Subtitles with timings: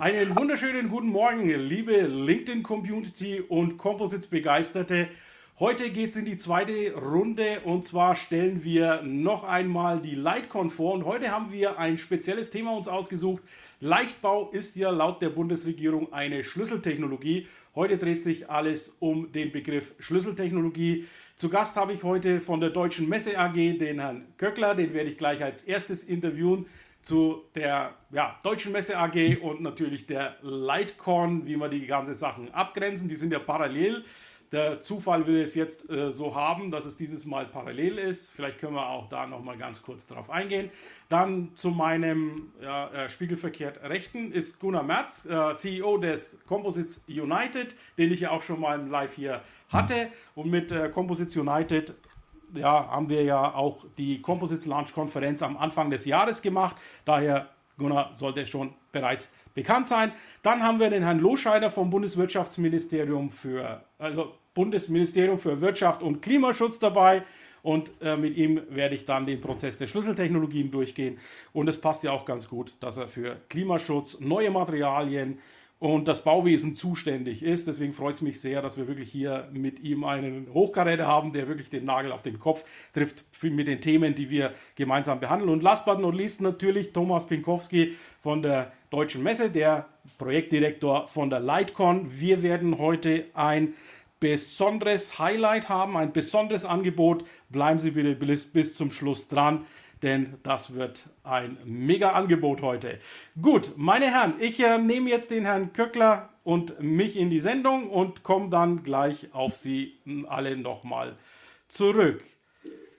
[0.00, 5.08] Einen wunderschönen guten Morgen, liebe LinkedIn-Community und Composites-Begeisterte.
[5.58, 10.70] Heute geht es in die zweite Runde und zwar stellen wir noch einmal die Lightcon
[10.70, 10.94] vor.
[10.94, 13.42] Und heute haben wir ein spezielles Thema uns ausgesucht.
[13.80, 17.48] Leichtbau ist ja laut der Bundesregierung eine Schlüsseltechnologie.
[17.74, 21.06] Heute dreht sich alles um den Begriff Schlüsseltechnologie.
[21.34, 25.10] Zu Gast habe ich heute von der Deutschen Messe AG den Herrn Köckler, den werde
[25.10, 26.66] ich gleich als erstes interviewen
[27.08, 32.52] zu der ja, Deutschen Messe AG und natürlich der Lightcorn, wie wir die ganzen Sachen
[32.52, 33.08] abgrenzen.
[33.08, 34.04] Die sind ja parallel.
[34.52, 38.30] Der Zufall will es jetzt äh, so haben, dass es dieses Mal parallel ist.
[38.30, 40.70] Vielleicht können wir auch da nochmal ganz kurz drauf eingehen.
[41.08, 47.74] Dann zu meinem ja, äh, spiegelverkehrt Rechten ist Gunnar Merz, äh, CEO des Composites United,
[47.96, 50.08] den ich ja auch schon mal im Live hier hatte.
[50.34, 51.94] Und mit äh, Composites United
[52.54, 56.76] ja, haben wir ja auch die Composites Launch Konferenz am Anfang des Jahres gemacht.
[57.04, 60.12] Daher, Gunnar, sollte schon bereits bekannt sein.
[60.42, 66.78] Dann haben wir den Herrn Loscheider vom Bundeswirtschaftsministerium für, also Bundesministerium für Wirtschaft und Klimaschutz
[66.78, 67.22] dabei.
[67.62, 71.18] Und äh, mit ihm werde ich dann den Prozess der Schlüsseltechnologien durchgehen.
[71.52, 75.38] Und es passt ja auch ganz gut, dass er für Klimaschutz, neue Materialien,
[75.80, 77.68] und das Bauwesen zuständig ist.
[77.68, 81.46] Deswegen freut es mich sehr, dass wir wirklich hier mit ihm einen Hochkaräter haben, der
[81.46, 85.50] wirklich den Nagel auf den Kopf trifft mit den Themen, die wir gemeinsam behandeln.
[85.50, 89.86] Und last but not least natürlich Thomas Pinkowski von der Deutschen Messe, der
[90.18, 92.08] Projektdirektor von der Lightcon.
[92.20, 93.74] Wir werden heute ein
[94.18, 97.24] besonderes Highlight haben, ein besonderes Angebot.
[97.50, 99.64] Bleiben Sie bitte bis, bis zum Schluss dran
[100.02, 102.98] denn das wird ein mega Angebot heute.
[103.40, 107.90] Gut, meine Herren, ich äh, nehme jetzt den Herrn Köckler und mich in die Sendung
[107.90, 109.98] und komme dann gleich auf Sie
[110.28, 111.16] alle nochmal
[111.68, 112.24] zurück.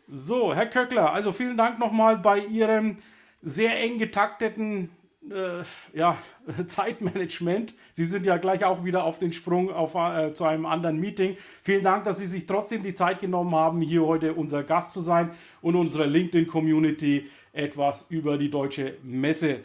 [0.08, 2.98] So, Herr Köckler, also vielen Dank nochmal bei Ihrem
[3.42, 4.90] sehr eng getakteten
[5.32, 5.64] äh,
[5.98, 6.18] ja,
[6.68, 7.74] Zeitmanagement.
[7.94, 11.38] Sie sind ja gleich auch wieder auf den Sprung auf, äh, zu einem anderen Meeting.
[11.62, 15.02] Vielen Dank, dass Sie sich trotzdem die Zeit genommen haben, hier heute unser Gast zu
[15.02, 15.32] sein
[15.62, 19.60] und unserer LinkedIn-Community etwas über die deutsche Messe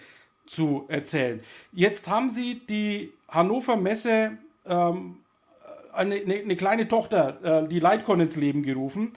[0.47, 1.41] zu erzählen.
[1.73, 4.33] Jetzt haben Sie die Hannover Messe,
[4.67, 5.17] ähm,
[5.93, 9.13] eine, eine, eine, kleine Tochter, äh, die Lightcon ins Leben gerufen.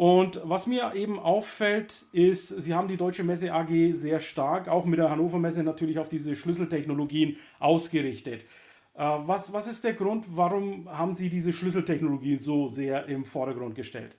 [0.00, 4.86] Und was mir eben auffällt, ist, Sie haben die Deutsche Messe AG sehr stark, auch
[4.86, 8.46] mit der Hannover Messe natürlich auf diese Schlüsseltechnologien ausgerichtet.
[8.94, 13.74] Äh, was, was ist der Grund, warum haben Sie diese Schlüsseltechnologie so sehr im Vordergrund
[13.74, 14.16] gestellt?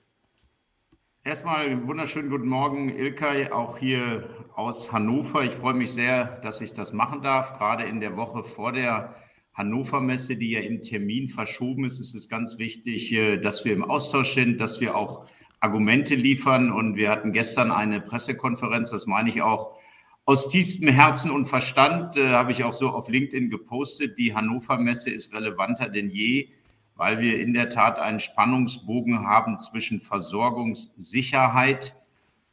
[1.24, 5.42] Erstmal einen wunderschönen guten Morgen, Ilkay, auch hier aus Hannover.
[5.42, 7.58] Ich freue mich sehr, dass ich das machen darf.
[7.58, 9.16] Gerade in der Woche vor der
[9.52, 13.72] Hannover Messe, die ja im Termin verschoben ist, ist es ganz wichtig, äh, dass wir
[13.72, 15.26] im Austausch sind, dass wir auch
[15.62, 16.72] Argumente liefern.
[16.72, 19.78] Und wir hatten gestern eine Pressekonferenz, das meine ich auch
[20.24, 24.18] aus tiefstem Herzen und Verstand, äh, habe ich auch so auf LinkedIn gepostet.
[24.18, 26.48] Die Hannover Messe ist relevanter denn je,
[26.94, 31.96] weil wir in der Tat einen Spannungsbogen haben zwischen Versorgungssicherheit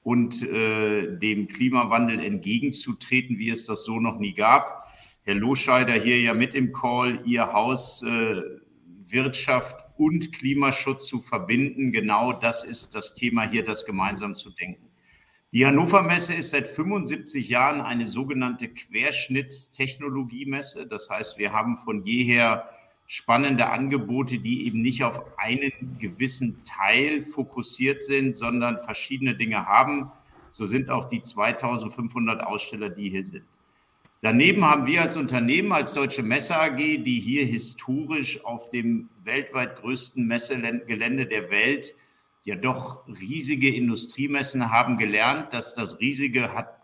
[0.02, 4.84] und äh, dem Klimawandel entgegenzutreten, wie es das so noch nie gab.
[5.24, 8.42] Herr Loscheider hier ja mit im Call, Ihr Haus äh,
[9.12, 11.92] Wirtschaft und Klimaschutz zu verbinden.
[11.92, 14.88] Genau das ist das Thema hier, das gemeinsam zu denken.
[15.52, 20.88] Die Hannover Messe ist seit 75 Jahren eine sogenannte Querschnittstechnologiemesse.
[20.88, 22.70] Das heißt, wir haben von jeher
[23.08, 30.10] spannende Angebote, die eben nicht auf einen gewissen Teil fokussiert sind, sondern verschiedene Dinge haben.
[30.50, 33.59] So sind auch die 2500 Aussteller, die hier sind.
[34.22, 39.78] Daneben haben wir als Unternehmen, als Deutsche Messe AG, die hier historisch auf dem weltweit
[39.78, 41.96] größten Messegelände der Welt
[42.44, 46.80] ja doch riesige Industriemessen haben gelernt, dass das riesige hat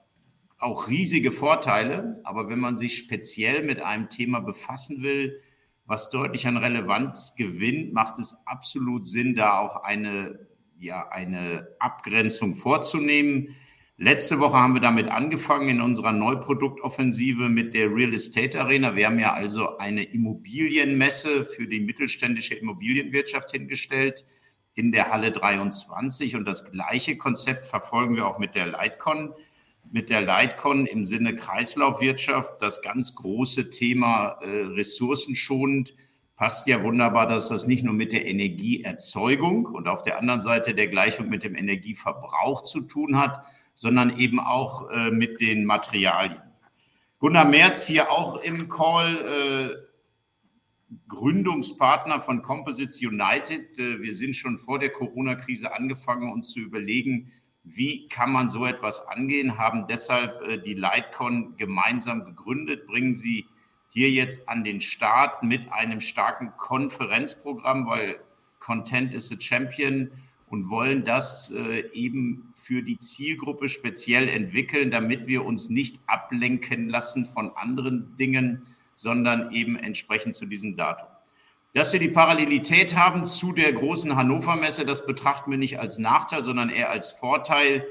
[0.57, 5.41] auch riesige Vorteile, aber wenn man sich speziell mit einem Thema befassen will,
[5.85, 10.47] was deutlich an Relevanz gewinnt, macht es absolut Sinn, da auch eine,
[10.79, 13.55] ja, eine Abgrenzung vorzunehmen.
[13.97, 18.97] Letzte Woche haben wir damit angefangen in unserer Neuproduktoffensive mit der Real Estate Arena.
[18.97, 24.25] Wir haben ja also eine Immobilienmesse für die mittelständische Immobilienwirtschaft hingestellt
[24.73, 29.33] in der Halle 23 und das gleiche Konzept verfolgen wir auch mit der Lightcon.
[29.89, 35.93] mit der Leitcon im Sinne Kreislaufwirtschaft das ganz große Thema äh, ressourcenschonend
[36.35, 40.73] passt ja wunderbar, dass das nicht nur mit der Energieerzeugung und auf der anderen Seite
[40.73, 43.45] der Gleichung mit dem Energieverbrauch zu tun hat,
[43.75, 46.41] sondern eben auch äh, mit den Materialien.
[47.19, 49.85] Gunnar Merz hier auch im Call, äh,
[51.07, 53.77] Gründungspartner von Composites United.
[53.77, 57.31] Äh, wir sind schon vor der Corona-Krise angefangen, uns zu überlegen,
[57.63, 63.45] wie kann man so etwas angehen, haben deshalb äh, die Lightcon gemeinsam gegründet, bringen sie
[63.89, 68.19] hier jetzt an den Start mit einem starken Konferenzprogramm, weil
[68.59, 70.11] Content is a Champion
[70.47, 76.89] und wollen das äh, eben für die Zielgruppe speziell entwickeln, damit wir uns nicht ablenken
[76.89, 78.63] lassen von anderen Dingen,
[78.95, 81.07] sondern eben entsprechend zu diesem Datum.
[81.75, 85.99] Dass wir die Parallelität haben zu der großen Hannover Messe, das betrachten wir nicht als
[85.99, 87.85] Nachteil, sondern eher als Vorteil.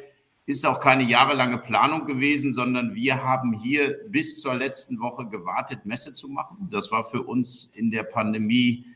[0.44, 5.86] Ist auch keine jahrelange Planung gewesen, sondern wir haben hier bis zur letzten Woche gewartet,
[5.86, 6.68] Messe zu machen.
[6.72, 8.86] Das war für uns in der Pandemie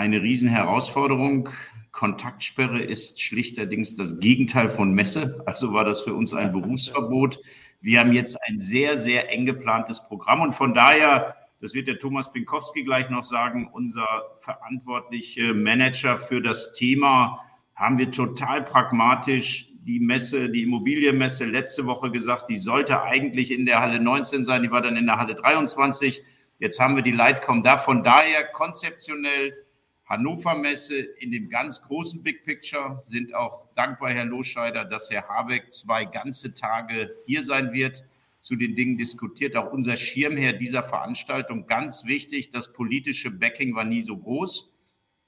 [0.00, 1.50] eine Riesenherausforderung.
[1.92, 5.42] Kontaktsperre ist schlichterdings das Gegenteil von Messe.
[5.44, 7.38] Also war das für uns ein Berufsverbot.
[7.82, 11.98] Wir haben jetzt ein sehr, sehr eng geplantes Programm und von daher das wird der
[11.98, 14.06] Thomas Pinkowski gleich noch sagen, unser
[14.38, 17.38] verantwortlicher Manager für das Thema,
[17.74, 23.66] haben wir total pragmatisch die Messe, die Immobilienmesse letzte Woche gesagt, die sollte eigentlich in
[23.66, 26.22] der Halle 19 sein, die war dann in der Halle 23.
[26.58, 27.76] Jetzt haben wir die Lightcom da.
[27.76, 29.52] Von daher konzeptionell
[30.10, 35.28] Hannover Messe in dem ganz großen Big Picture sind auch dankbar, Herr Loscheider, dass Herr
[35.28, 38.04] Habeck zwei ganze Tage hier sein wird
[38.40, 39.54] zu den Dingen diskutiert.
[39.54, 44.72] Auch unser Schirmherr dieser Veranstaltung, ganz wichtig, das politische Backing war nie so groß.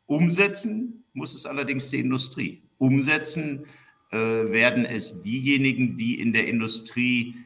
[0.07, 2.63] Umsetzen muss es allerdings die Industrie.
[2.79, 3.67] Umsetzen
[4.11, 7.37] äh, werden es diejenigen, die in der Industrie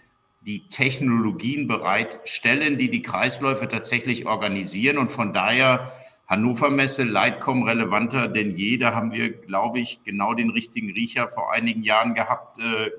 [0.46, 4.96] die Technologien bereitstellen, die die Kreisläufe tatsächlich organisieren.
[4.96, 5.92] Und von daher
[6.26, 8.78] Hannover Messe, Leitcom relevanter denn je.
[8.78, 12.90] Da haben wir, glaube ich, genau den richtigen Riecher vor einigen Jahren gehabt, äh,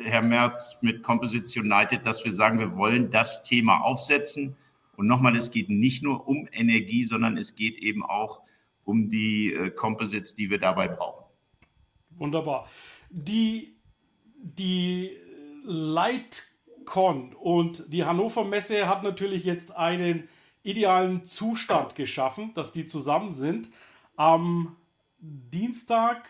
[0.00, 4.56] Herr Merz, mit Composites United, dass wir sagen, wir wollen das Thema aufsetzen.
[4.96, 8.42] Und nochmal, es geht nicht nur um Energie, sondern es geht eben auch
[8.84, 11.24] um die äh, Composites, die wir dabei brauchen.
[12.10, 12.68] Wunderbar.
[13.10, 13.76] Die,
[14.36, 15.16] die
[15.64, 20.28] Lightcon und die Hannover Messe hat natürlich jetzt einen
[20.62, 23.68] idealen Zustand geschaffen, dass die zusammen sind.
[24.16, 24.76] Am
[25.18, 26.28] Dienstag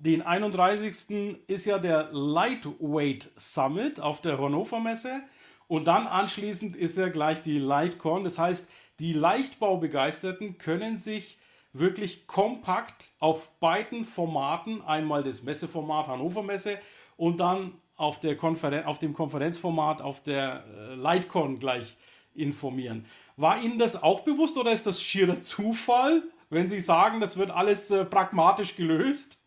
[0.00, 1.38] den 31.
[1.46, 5.22] ist ja der Lightweight Summit auf der Hannover Messe
[5.68, 8.24] und dann anschließend ist ja gleich die Lightcon.
[8.24, 8.68] Das heißt,
[8.98, 11.38] die Leichtbaubegeisterten können sich
[11.72, 16.78] wirklich kompakt auf beiden Formaten, einmal das Messeformat Hannover Messe
[17.16, 21.96] und dann auf, der Konferen auf dem Konferenzformat auf der äh, Lightcon gleich
[22.34, 23.04] informieren.
[23.40, 27.50] War Ihnen das auch bewusst oder ist das schierer Zufall, wenn Sie sagen, das wird
[27.50, 29.42] alles äh, pragmatisch gelöst?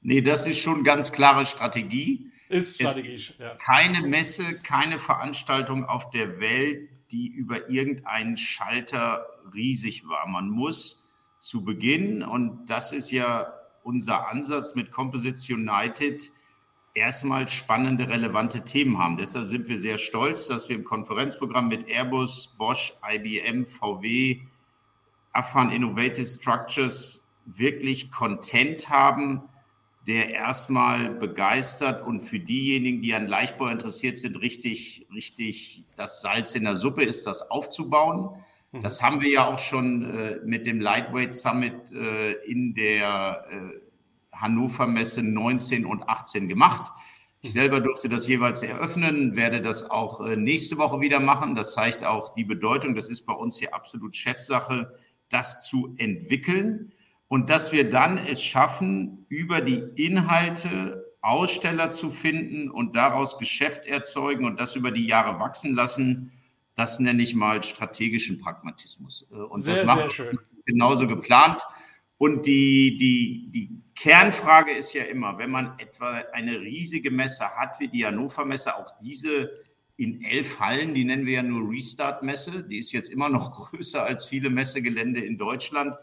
[0.00, 2.30] Nee, das ist schon ganz klare Strategie.
[2.48, 3.56] Ist strategisch, ja.
[3.56, 10.28] Keine Messe, keine Veranstaltung auf der Welt, die über irgendeinen Schalter riesig war.
[10.28, 11.04] Man muss
[11.40, 13.52] zu Beginn, und das ist ja
[13.82, 16.30] unser Ansatz mit Composites United,
[16.94, 19.16] erstmal spannende, relevante Themen haben.
[19.16, 24.40] Deshalb sind wir sehr stolz, dass wir im Konferenzprogramm mit Airbus, Bosch, IBM, VW,
[25.32, 29.42] Afan Innovative Structures wirklich Content haben,
[30.06, 36.54] der erstmal begeistert und für diejenigen, die an Leichtbau interessiert sind, richtig, richtig das Salz
[36.54, 38.30] in der Suppe ist, das aufzubauen.
[38.72, 38.80] Mhm.
[38.80, 43.89] Das haben wir ja auch schon äh, mit dem Lightweight Summit äh, in der äh,
[44.40, 46.92] Hannover Messe 19 und 18 gemacht.
[47.42, 51.54] Ich selber durfte das jeweils eröffnen, werde das auch äh, nächste Woche wieder machen.
[51.54, 52.94] Das zeigt auch die Bedeutung.
[52.94, 54.94] Das ist bei uns hier absolut Chefsache,
[55.30, 56.92] das zu entwickeln
[57.30, 63.86] und dass wir dann es schaffen, über die Inhalte Aussteller zu finden und daraus Geschäft
[63.86, 66.32] erzeugen und das über die Jahre wachsen lassen,
[66.74, 69.28] das nenne ich mal strategischen Pragmatismus.
[69.30, 71.62] Äh, und sehr, das wir genauso geplant.
[72.18, 77.78] Und die, die, die Kernfrage ist ja immer, wenn man etwa eine riesige Messe hat,
[77.80, 79.50] wie die Hannover Messe, auch diese
[79.96, 84.02] in elf Hallen, die nennen wir ja nur Restart-Messe, die ist jetzt immer noch größer
[84.02, 85.96] als viele Messegelände in Deutschland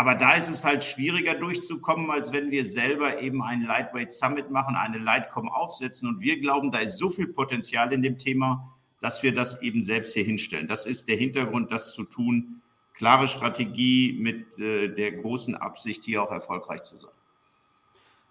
[0.00, 4.50] aber da ist es halt schwieriger durchzukommen, als wenn wir selber eben einen Lightweight Summit
[4.50, 6.08] machen, eine Lightcom aufsetzen.
[6.08, 9.82] Und wir glauben, da ist so viel Potenzial in dem Thema, dass wir das eben
[9.82, 10.68] selbst hier hinstellen.
[10.68, 12.62] Das ist der Hintergrund, das zu tun.
[12.94, 17.12] Klare Strategie mit äh, der großen Absicht, hier auch erfolgreich zu sein.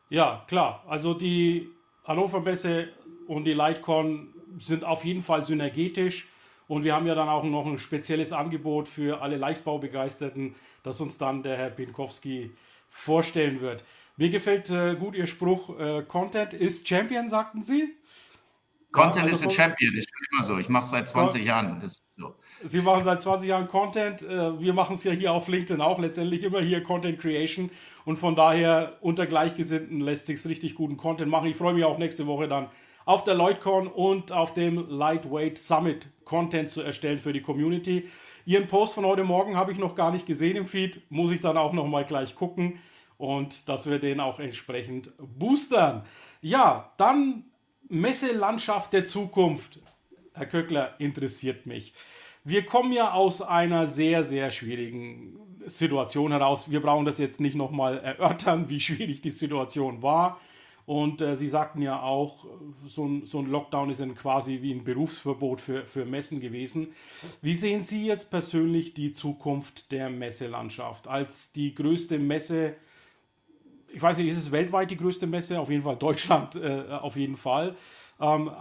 [0.09, 0.83] Ja, klar.
[0.87, 1.69] Also die
[2.03, 2.89] Hannover Messe
[3.27, 6.27] und die Lightcon sind auf jeden Fall synergetisch.
[6.67, 11.17] Und wir haben ja dann auch noch ein spezielles Angebot für alle Leichtbaubegeisterten, das uns
[11.17, 12.51] dann der Herr Pinkowski
[12.87, 13.83] vorstellen wird.
[14.17, 17.95] Mir gefällt äh, gut Ihr Spruch, äh, Content ist Champion, sagten Sie?
[18.91, 20.57] Content ja, also ist a Champion, ist schon immer so.
[20.57, 21.79] Ich mache es seit 20 Jahren.
[21.79, 22.35] Das ist so.
[22.65, 24.23] Sie machen seit 20 Jahren Content.
[24.23, 27.69] Äh, wir machen es ja hier auf LinkedIn auch letztendlich immer hier Content Creation.
[28.05, 31.49] Und von daher unter Gleichgesinnten lässt sich richtig guten Content machen.
[31.49, 32.69] Ich freue mich auch nächste Woche dann
[33.05, 38.09] auf der LeutCon und auf dem Lightweight Summit Content zu erstellen für die Community.
[38.45, 41.01] Ihren Post von heute Morgen habe ich noch gar nicht gesehen im Feed.
[41.11, 42.79] Muss ich dann auch noch mal gleich gucken.
[43.17, 46.03] Und dass wir den auch entsprechend boostern.
[46.41, 47.48] Ja, dann
[47.89, 49.79] Messelandschaft der Zukunft.
[50.33, 51.93] Herr Köckler, interessiert mich.
[52.43, 56.71] Wir kommen ja aus einer sehr, sehr schwierigen Situation heraus.
[56.71, 60.39] Wir brauchen das jetzt nicht nochmal erörtern, wie schwierig die Situation war.
[60.85, 62.47] Und äh, Sie sagten ja auch,
[62.87, 66.93] so ein, so ein Lockdown ist dann quasi wie ein Berufsverbot für, für Messen gewesen.
[67.41, 72.75] Wie sehen Sie jetzt persönlich die Zukunft der Messelandschaft als die größte Messe?
[73.91, 75.59] Ich weiß nicht, ist es weltweit die größte Messe?
[75.59, 77.75] Auf jeden Fall Deutschland, äh, auf jeden Fall.
[78.21, 78.51] Ähm,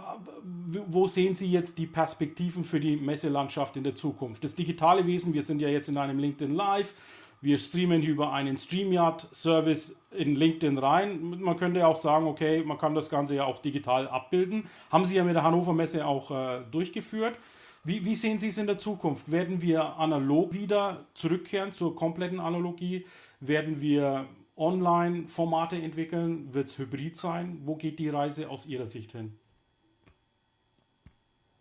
[0.63, 4.43] wo sehen Sie jetzt die Perspektiven für die Messelandschaft in der Zukunft?
[4.43, 6.93] Das digitale Wesen, wir sind ja jetzt in einem LinkedIn Live,
[7.41, 11.39] wir streamen über einen StreamYard-Service in LinkedIn rein.
[11.39, 14.65] Man könnte auch sagen, okay, man kann das Ganze ja auch digital abbilden.
[14.91, 17.37] Haben Sie ja mit der Hannover Messe auch äh, durchgeführt.
[17.85, 19.31] Wie, wie, sehen Sie es in der Zukunft?
[19.31, 23.05] Werden wir analog wieder zurückkehren zur kompletten Analogie?
[23.39, 24.25] Werden wir
[24.59, 26.53] Online-Formate entwickeln?
[26.53, 27.61] Wird es hybrid sein?
[27.63, 29.39] Wo geht die Reise aus Ihrer Sicht hin?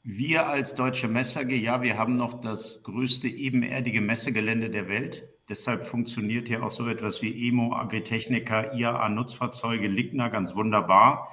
[0.02, 5.28] Wir als Deutsche Messe AG, ja, wir haben noch das größte ebenerdige Messegelände der Welt.
[5.48, 11.28] Deshalb funktioniert hier auch so etwas wie EMO, Agritechnica, IAA, Nutzfahrzeuge, Ligna ganz wunderbar.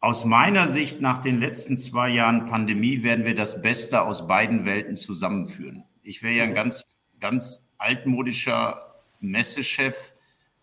[0.00, 4.64] Aus meiner Sicht nach den letzten zwei Jahren Pandemie werden wir das Beste aus beiden
[4.64, 5.84] Welten zusammenführen.
[6.02, 6.86] Ich wäre ja ein ganz,
[7.18, 10.14] ganz altmodischer Messechef,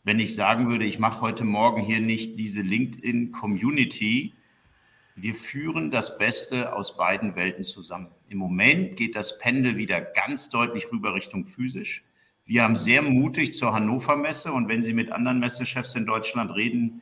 [0.05, 4.35] wenn ich sagen würde, ich mache heute Morgen hier nicht diese LinkedIn-Community,
[5.15, 8.09] wir führen das Beste aus beiden Welten zusammen.
[8.29, 12.03] Im Moment geht das Pendel wieder ganz deutlich rüber Richtung physisch.
[12.45, 16.53] Wir haben sehr mutig zur Hannover Messe und wenn Sie mit anderen Messechefs in Deutschland
[16.53, 17.01] reden,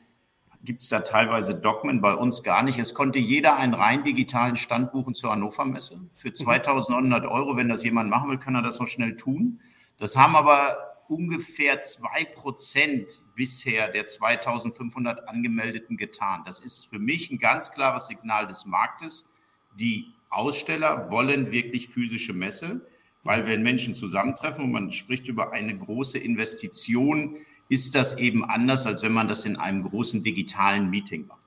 [0.64, 2.80] gibt es da teilweise Dogmen, bei uns gar nicht.
[2.80, 6.00] Es konnte jeder einen rein digitalen Stand buchen zur Hannover Messe.
[6.16, 9.60] Für 2900 Euro, wenn das jemand machen will, kann er das noch schnell tun.
[9.98, 16.44] Das haben aber ungefähr zwei Prozent bisher der 2500 Angemeldeten getan.
[16.46, 19.30] Das ist für mich ein ganz klares Signal des Marktes.
[19.76, 22.86] Die Aussteller wollen wirklich physische Messe,
[23.24, 27.38] weil wenn Menschen zusammentreffen und man spricht über eine große Investition,
[27.70, 31.43] ist das eben anders, als wenn man das in einem großen digitalen Meeting macht.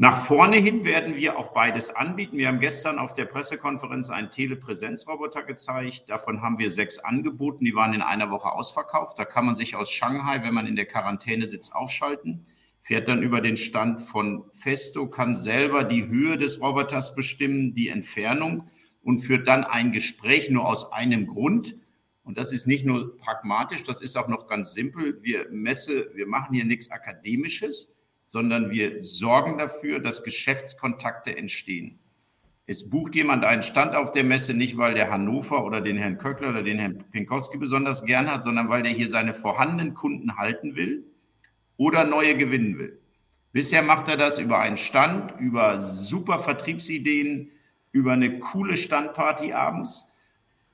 [0.00, 2.38] Nach vorne hin werden wir auch beides anbieten.
[2.38, 6.04] Wir haben gestern auf der Pressekonferenz einen Telepräsenzroboter gezeigt.
[6.08, 7.64] Davon haben wir sechs angeboten.
[7.64, 9.18] Die waren in einer Woche ausverkauft.
[9.18, 12.44] Da kann man sich aus Shanghai, wenn man in der Quarantäne sitzt, aufschalten.
[12.80, 17.88] Fährt dann über den Stand von Festo, kann selber die Höhe des Roboters bestimmen, die
[17.88, 18.70] Entfernung
[19.02, 21.74] und führt dann ein Gespräch nur aus einem Grund.
[22.22, 25.18] Und das ist nicht nur pragmatisch, das ist auch noch ganz simpel.
[25.24, 27.92] Wir Messe, wir machen hier nichts Akademisches
[28.28, 31.98] sondern wir sorgen dafür, dass Geschäftskontakte entstehen.
[32.66, 36.18] Es bucht jemand einen Stand auf der Messe nicht, weil der Hannover oder den Herrn
[36.18, 40.36] Köckler oder den Herrn Pinkowski besonders gern hat, sondern weil der hier seine vorhandenen Kunden
[40.36, 41.04] halten will
[41.78, 43.00] oder neue gewinnen will.
[43.52, 47.50] Bisher macht er das über einen Stand, über super Vertriebsideen,
[47.92, 50.06] über eine coole Standparty abends.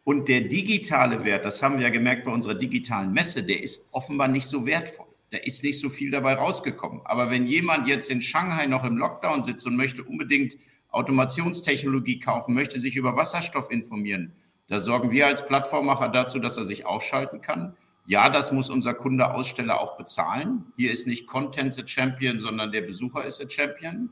[0.02, 3.87] Und der digitale Wert, das haben wir ja gemerkt bei unserer digitalen Messe, der ist
[3.92, 7.00] offenbar nicht so wertvoll da ist nicht so viel dabei rausgekommen.
[7.04, 10.57] Aber wenn jemand jetzt in Shanghai noch im Lockdown sitzt und möchte unbedingt
[10.90, 14.33] Automationstechnologie kaufen, möchte sich über Wasserstoff informieren,
[14.69, 17.76] da sorgen wir als Plattformmacher dazu, dass er sich aufschalten kann.
[18.07, 20.66] Ja, das muss unser Kunde Aussteller auch bezahlen.
[20.76, 24.11] Hier ist nicht Content the Champion, sondern der Besucher ist der Champion.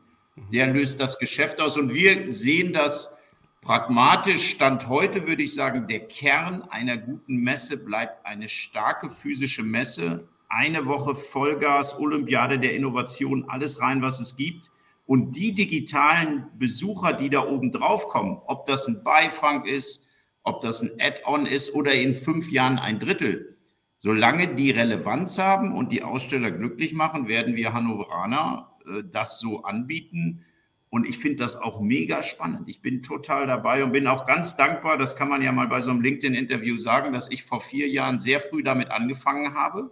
[0.51, 3.15] Der löst das Geschäft aus und wir sehen das
[3.61, 4.51] pragmatisch.
[4.51, 10.29] Stand heute würde ich sagen, der Kern einer guten Messe bleibt eine starke physische Messe
[10.53, 14.71] eine Woche Vollgas, Olympiade der Innovation, alles rein, was es gibt.
[15.07, 20.07] Und die digitalen Besucher, die da oben drauf kommen, ob das ein Beifang ist,
[20.43, 23.57] ob das ein Add-on ist oder in fünf Jahren ein Drittel,
[23.97, 29.63] solange die Relevanz haben und die Aussteller glücklich machen, werden wir Hannoveraner äh, das so
[29.63, 30.45] anbieten.
[30.91, 32.69] Und ich finde das auch mega spannend.
[32.69, 35.81] Ich bin total dabei und bin auch ganz dankbar, das kann man ja mal bei
[35.81, 39.91] so einem LinkedIn-Interview sagen, dass ich vor vier Jahren sehr früh damit angefangen habe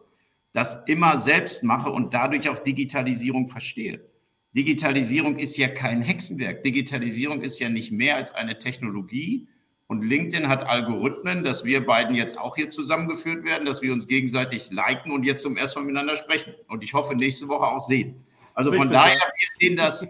[0.52, 4.04] das immer selbst mache und dadurch auch Digitalisierung verstehe.
[4.52, 6.62] Digitalisierung ist ja kein Hexenwerk.
[6.64, 9.48] Digitalisierung ist ja nicht mehr als eine Technologie.
[9.86, 14.06] Und LinkedIn hat Algorithmen, dass wir beiden jetzt auch hier zusammengeführt werden, dass wir uns
[14.06, 16.54] gegenseitig liken und jetzt zum ersten Mal miteinander sprechen.
[16.68, 18.24] Und ich hoffe, nächste Woche auch sehen.
[18.54, 20.06] Also von daher, wir sehen das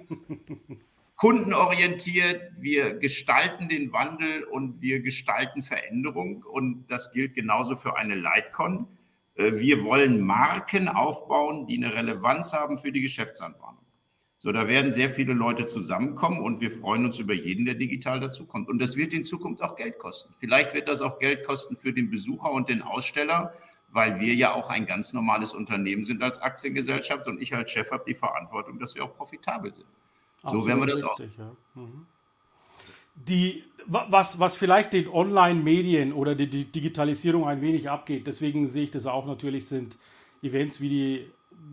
[1.17, 6.43] kundenorientiert, wir gestalten den Wandel und wir gestalten Veränderung.
[6.45, 8.87] Und das gilt genauso für eine Lightcon.
[9.41, 13.79] Äh, wir wollen Marken aufbauen, die eine Relevanz haben für die Geschäftsanbahnung.
[14.39, 18.21] So, da werden sehr viele Leute zusammenkommen und wir freuen uns über jeden, der digital
[18.21, 18.71] dazukommt.
[18.71, 20.33] Und das wird in Zukunft auch Geld kosten.
[20.39, 23.53] Vielleicht wird das auch Geld kosten für den Besucher und den Aussteller,
[23.91, 27.91] weil wir ja auch ein ganz normales Unternehmen sind als Aktiengesellschaft und ich als Chef
[27.91, 29.89] habe die Verantwortung, dass wir auch profitabel sind.
[30.39, 31.39] So Absolut werden wir das richtig, auch.
[31.39, 31.83] Ja.
[31.83, 32.07] Mhm.
[33.15, 38.85] Die, was, was vielleicht den Online-Medien oder die, die Digitalisierung ein wenig abgeht, deswegen sehe
[38.85, 39.99] ich das auch natürlich, sind
[40.43, 41.27] Events wie die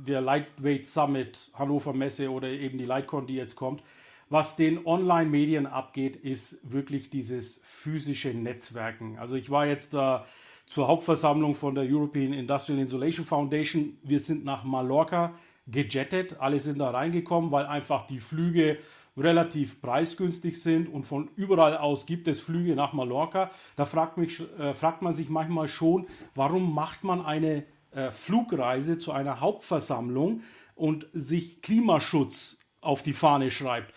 [0.05, 3.83] der Lightweight Summit, Hannover Messe oder eben die Lightcon, die jetzt kommt.
[4.29, 9.17] Was den Online-Medien abgeht, ist wirklich dieses physische Netzwerken.
[9.17, 10.25] Also ich war jetzt da
[10.65, 13.97] zur Hauptversammlung von der European Industrial Insulation Foundation.
[14.03, 15.33] Wir sind nach Mallorca
[15.67, 16.39] gejettet.
[16.39, 18.77] Alle sind da reingekommen, weil einfach die Flüge
[19.17, 23.50] relativ preisgünstig sind und von überall aus gibt es Flüge nach Mallorca.
[23.75, 26.05] Da fragt, mich, äh, fragt man sich manchmal schon,
[26.36, 30.41] warum macht man eine äh, Flugreise zu einer Hauptversammlung
[30.75, 33.93] und sich Klimaschutz auf die Fahne schreibt.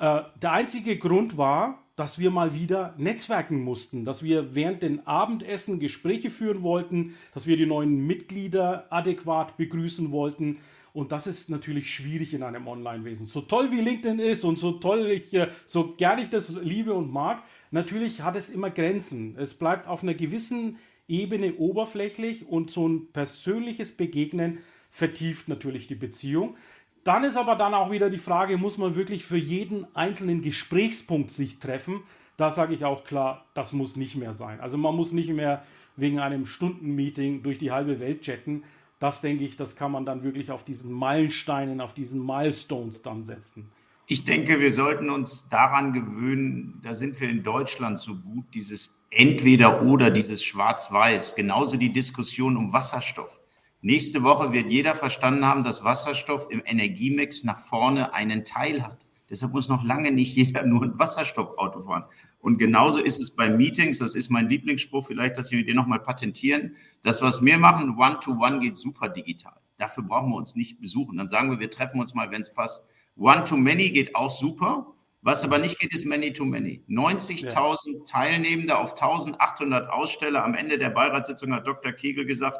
[0.00, 5.06] Äh, der einzige Grund war, dass wir mal wieder netzwerken mussten, dass wir während den
[5.06, 10.58] Abendessen Gespräche führen wollten, dass wir die neuen Mitglieder adäquat begrüßen wollten.
[10.94, 13.26] Und das ist natürlich schwierig in einem Online-Wesen.
[13.26, 16.94] So toll wie LinkedIn ist und so toll ich, äh, so gern ich das liebe
[16.94, 19.36] und mag, natürlich hat es immer Grenzen.
[19.36, 24.58] Es bleibt auf einer gewissen Ebene oberflächlich und so ein persönliches Begegnen
[24.88, 26.56] vertieft natürlich die Beziehung.
[27.02, 31.32] Dann ist aber dann auch wieder die Frage, muss man wirklich für jeden einzelnen Gesprächspunkt
[31.32, 32.04] sich treffen?
[32.36, 34.60] Da sage ich auch klar, das muss nicht mehr sein.
[34.60, 35.64] Also man muss nicht mehr
[35.96, 38.62] wegen einem Stundenmeeting durch die halbe Welt jetten.
[39.04, 43.22] Das denke ich, das kann man dann wirklich auf diesen Meilensteinen, auf diesen Milestones dann
[43.22, 43.70] setzen.
[44.06, 48.98] Ich denke, wir sollten uns daran gewöhnen, da sind wir in Deutschland so gut, dieses
[49.10, 53.40] entweder oder dieses Schwarz-Weiß, genauso die Diskussion um Wasserstoff.
[53.82, 59.04] Nächste Woche wird jeder verstanden haben, dass Wasserstoff im Energiemix nach vorne einen Teil hat.
[59.28, 62.04] Deshalb muss noch lange nicht jeder nur ein Wasserstoffauto fahren.
[62.44, 66.00] Und genauso ist es bei Meetings, das ist mein Lieblingsspruch, vielleicht, dass wir den nochmal
[66.00, 66.76] patentieren.
[67.02, 69.54] Das, was wir machen, One-to-One -one geht super digital.
[69.78, 71.16] Dafür brauchen wir uns nicht besuchen.
[71.16, 72.84] Dann sagen wir, wir treffen uns mal, wenn es passt.
[73.16, 74.88] One-to-Many geht auch super.
[75.22, 76.82] Was aber nicht geht, ist Many-to-Many.
[76.86, 78.04] 90.000 ja.
[78.04, 80.44] Teilnehmende auf 1.800 Aussteller.
[80.44, 81.92] Am Ende der Beiratssitzung hat Dr.
[81.92, 82.58] Kegel gesagt,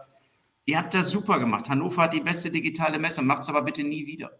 [0.64, 1.68] ihr habt das super gemacht.
[1.68, 4.30] Hannover hat die beste digitale Messe, macht es aber bitte nie wieder.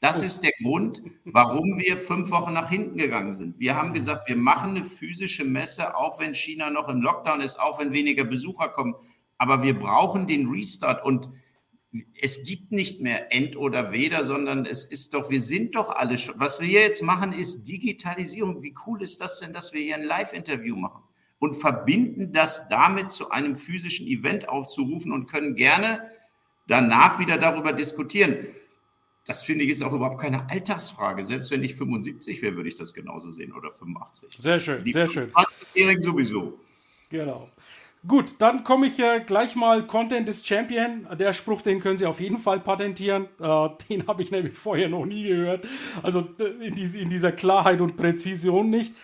[0.00, 3.58] Das ist der Grund, warum wir fünf Wochen nach hinten gegangen sind.
[3.58, 7.58] Wir haben gesagt, wir machen eine physische Messe, auch wenn China noch im Lockdown ist,
[7.58, 8.94] auch wenn weniger Besucher kommen.
[9.38, 11.30] Aber wir brauchen den Restart und
[12.20, 16.18] es gibt nicht mehr End oder Weder, sondern es ist doch, wir sind doch alle
[16.18, 16.38] schon.
[16.38, 18.62] Was wir jetzt machen, ist Digitalisierung.
[18.62, 21.02] Wie cool ist das denn, dass wir hier ein Live-Interview machen
[21.38, 26.10] und verbinden das damit zu einem physischen Event aufzurufen und können gerne
[26.66, 28.36] danach wieder darüber diskutieren.
[29.26, 31.24] Das finde ich ist auch überhaupt keine Alltagsfrage.
[31.24, 34.36] Selbst wenn ich 75 wäre, würde ich das genauso sehen oder 85.
[34.38, 35.32] Sehr schön, Die sehr schön.
[36.00, 36.58] sowieso.
[37.10, 37.48] Genau.
[38.06, 41.08] Gut, dann komme ich äh, gleich mal Content is Champion.
[41.18, 43.24] Der Spruch, den können Sie auf jeden Fall patentieren.
[43.40, 45.66] Äh, den habe ich nämlich vorher noch nie gehört.
[46.02, 46.28] Also
[46.60, 48.94] in, die, in dieser Klarheit und Präzision nicht.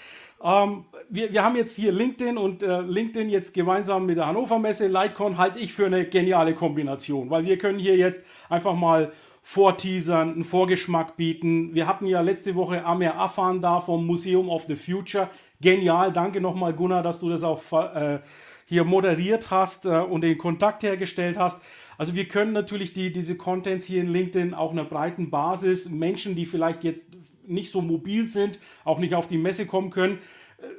[0.40, 4.60] Ähm, wir, wir haben jetzt hier LinkedIn und äh, LinkedIn jetzt gemeinsam mit der Hannover
[4.60, 9.12] Messe, Lightcon, halte ich für eine geniale Kombination, weil wir können hier jetzt einfach mal
[9.42, 11.74] vorteasern, einen Vorgeschmack bieten.
[11.74, 15.28] Wir hatten ja letzte Woche Amer Afan da vom Museum of the Future.
[15.60, 17.60] Genial, danke nochmal Gunnar, dass du das auch
[17.94, 18.20] äh,
[18.66, 21.60] hier moderiert hast äh, und den Kontakt hergestellt hast.
[21.98, 26.34] Also wir können natürlich die, diese Contents hier in LinkedIn auch einer breiten Basis, Menschen,
[26.34, 27.08] die vielleicht jetzt
[27.46, 30.18] nicht so mobil sind, auch nicht auf die Messe kommen können,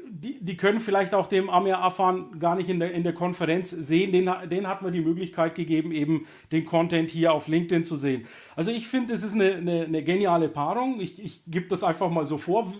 [0.10, 3.72] die, die können vielleicht auch dem Amir Afan gar nicht in der, in der Konferenz
[3.72, 4.12] sehen.
[4.12, 8.26] Den, den hat man die Möglichkeit gegeben, eben den Content hier auf LinkedIn zu sehen.
[8.56, 11.00] Also ich finde, es ist eine, eine, eine, geniale Paarung.
[11.02, 12.74] Ich, ich gebe das einfach mal so vor.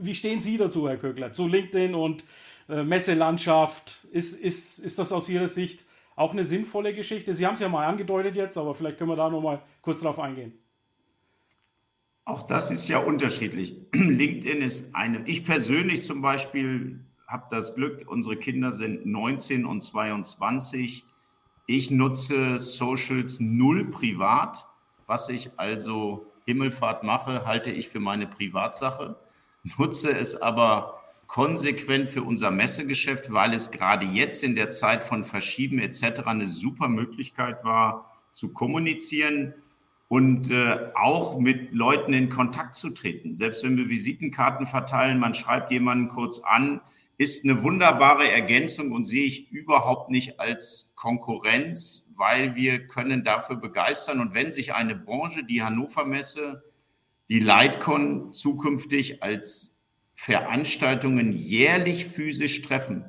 [0.00, 2.24] Wie stehen Sie dazu, Herr Köckler, zu LinkedIn und
[2.68, 4.04] äh, Messelandschaft.
[4.12, 5.84] Ist, ist, ist das aus Ihrer Sicht
[6.16, 7.34] auch eine sinnvolle Geschichte?
[7.34, 10.00] Sie haben es ja mal angedeutet jetzt, aber vielleicht können wir da noch mal kurz
[10.00, 10.52] drauf eingehen.
[12.30, 13.74] Auch das ist ja unterschiedlich.
[13.92, 15.26] LinkedIn ist eine.
[15.26, 21.04] Ich persönlich zum Beispiel habe das Glück, unsere Kinder sind 19 und 22.
[21.66, 24.68] Ich nutze Socials null privat,
[25.08, 29.16] was ich also Himmelfahrt mache, halte ich für meine Privatsache,
[29.76, 35.24] nutze es aber konsequent für unser Messegeschäft, weil es gerade jetzt in der Zeit von
[35.24, 36.20] Verschieben etc.
[36.26, 39.52] eine super Möglichkeit war, zu kommunizieren
[40.10, 43.36] und äh, auch mit Leuten in Kontakt zu treten.
[43.36, 46.80] Selbst wenn wir Visitenkarten verteilen, man schreibt jemanden kurz an,
[47.16, 53.54] ist eine wunderbare Ergänzung und sehe ich überhaupt nicht als Konkurrenz, weil wir können dafür
[53.54, 54.18] begeistern.
[54.18, 56.64] Und wenn sich eine Branche, die Hannover Messe,
[57.28, 59.76] die Lightcon zukünftig als
[60.16, 63.04] Veranstaltungen jährlich physisch treffen,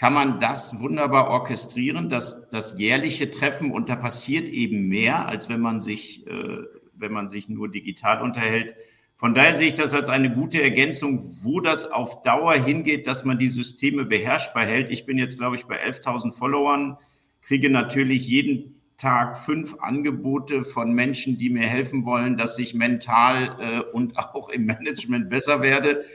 [0.00, 5.50] kann man das wunderbar orchestrieren, das, das jährliche Treffen und da passiert eben mehr, als
[5.50, 6.62] wenn man sich, äh,
[6.94, 8.76] wenn man sich nur digital unterhält.
[9.16, 13.26] Von daher sehe ich das als eine gute Ergänzung, wo das auf Dauer hingeht, dass
[13.26, 14.90] man die Systeme beherrschbar hält.
[14.90, 16.96] Ich bin jetzt, glaube ich, bei 11.000 Followern,
[17.42, 23.54] kriege natürlich jeden Tag fünf Angebote von Menschen, die mir helfen wollen, dass ich mental
[23.60, 26.06] äh, und auch im Management besser werde.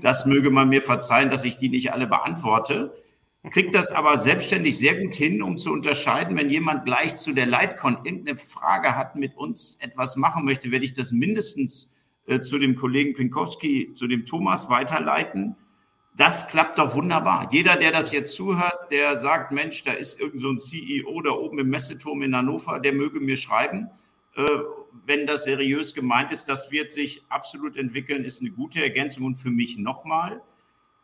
[0.00, 3.03] Das möge man mir verzeihen, dass ich die nicht alle beantworte.
[3.50, 7.46] Kriegt das aber selbstständig sehr gut hin, um zu unterscheiden, wenn jemand gleich zu der
[7.46, 11.92] Lightcon irgendeine Frage hat, mit uns etwas machen möchte, werde ich das mindestens
[12.26, 15.56] äh, zu dem Kollegen Pinkowski, zu dem Thomas weiterleiten
[16.16, 17.48] das klappt doch wunderbar.
[17.50, 21.32] Jeder, der das jetzt zuhört, der sagt, Mensch, da ist irgend so ein CEO da
[21.32, 23.90] oben im Messeturm in Hannover, der möge mir schreiben.
[24.36, 24.46] Äh,
[25.06, 29.24] wenn das seriös gemeint ist, das wird sich absolut entwickeln, ist eine gute Ergänzung.
[29.24, 30.40] Und für mich nochmal,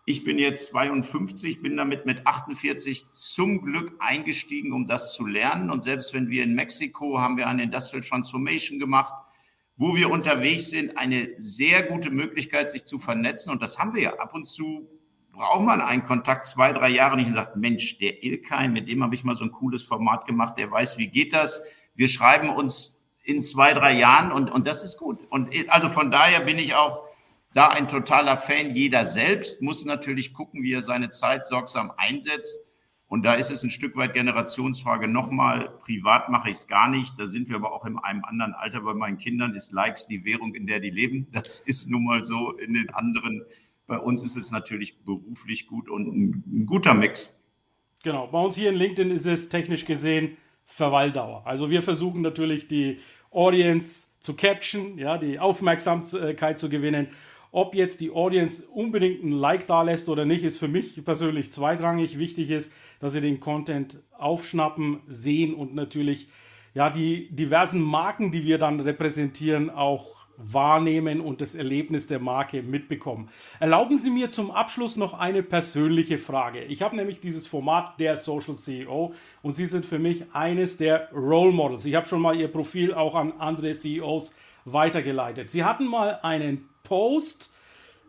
[0.05, 5.71] ich bin jetzt 52, bin damit mit 48 zum Glück eingestiegen, um das zu lernen.
[5.71, 9.15] Und selbst wenn wir in Mexiko haben wir eine Industrial Transformation gemacht,
[9.77, 13.51] wo wir unterwegs sind, eine sehr gute Möglichkeit, sich zu vernetzen.
[13.51, 14.89] Und das haben wir ja ab und zu
[15.33, 19.03] braucht man einen Kontakt zwei, drei Jahre nicht und sagt, Mensch, der Ilkay, mit dem
[19.03, 21.63] habe ich mal so ein cooles Format gemacht, der weiß, wie geht das.
[21.95, 25.19] Wir schreiben uns in zwei, drei Jahren und, und das ist gut.
[25.31, 27.05] Und also von daher bin ich auch
[27.53, 28.75] da ein totaler Fan.
[28.75, 32.67] Jeder selbst muss natürlich gucken, wie er seine Zeit sorgsam einsetzt.
[33.07, 35.09] Und da ist es ein Stück weit Generationsfrage.
[35.09, 37.19] Nochmal, privat mache ich es gar nicht.
[37.19, 38.83] Da sind wir aber auch in einem anderen Alter.
[38.83, 41.27] Bei meinen Kindern ist Likes die Währung, in der die leben.
[41.33, 43.45] Das ist nun mal so in den anderen
[43.91, 47.35] bei uns ist es natürlich beruflich gut und ein, ein guter Mix.
[48.05, 51.45] Genau, bei uns hier in LinkedIn ist es technisch gesehen Verweildauer.
[51.45, 53.01] Also wir versuchen natürlich die
[53.33, 57.09] Audience zu caption, ja, die Aufmerksamkeit zu gewinnen.
[57.53, 61.51] Ob jetzt die Audience unbedingt ein Like da lässt oder nicht, ist für mich persönlich
[61.51, 62.19] zweitrangig.
[62.19, 66.29] Wichtig ist, dass sie den Content aufschnappen, sehen und natürlich
[66.75, 72.63] ja, die diversen Marken, die wir dann repräsentieren, auch wahrnehmen und das Erlebnis der Marke
[72.63, 73.29] mitbekommen.
[73.59, 76.63] Erlauben Sie mir zum Abschluss noch eine persönliche Frage.
[76.65, 81.11] Ich habe nämlich dieses Format der Social CEO und Sie sind für mich eines der
[81.13, 81.85] Role Models.
[81.85, 84.35] Ich habe schon mal Ihr Profil auch an andere CEOs
[84.73, 85.51] weitergeleitet.
[85.51, 87.53] Sie hatten mal einen Post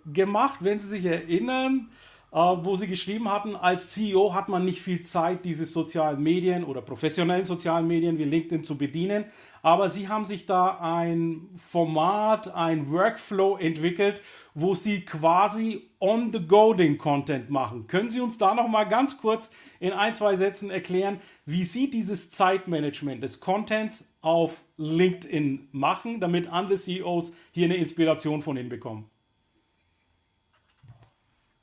[0.06, 1.90] gemacht, wenn Sie sich erinnern,
[2.32, 6.64] äh, wo Sie geschrieben hatten, als CEO hat man nicht viel Zeit, diese sozialen Medien
[6.64, 9.26] oder professionellen sozialen Medien wie LinkedIn zu bedienen
[9.64, 14.22] aber sie haben sich da ein Format, ein Workflow entwickelt,
[14.54, 17.88] wo sie quasi on the go den Content machen.
[17.88, 21.90] Können Sie uns da noch mal ganz kurz in ein, zwei Sätzen erklären, wie Sie
[21.90, 28.70] dieses Zeitmanagement des Contents auf LinkedIn machen, damit andere CEOs hier eine Inspiration von Ihnen
[28.70, 29.10] bekommen?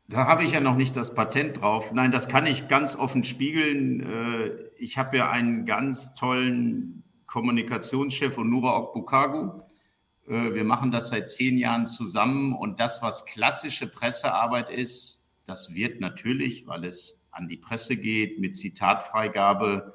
[0.08, 1.92] Da habe ich ja noch nicht das Patent drauf.
[1.92, 4.00] Nein, das kann ich ganz offen spiegeln.
[4.00, 9.60] Äh, ich habe ja einen ganz tollen Kommunikationschef und Nura Okbukagu.
[10.28, 15.74] Äh, wir machen das seit zehn Jahren zusammen und das, was klassische Pressearbeit ist, das
[15.74, 19.94] wird natürlich, weil es an die Presse geht, mit Zitatfreigabe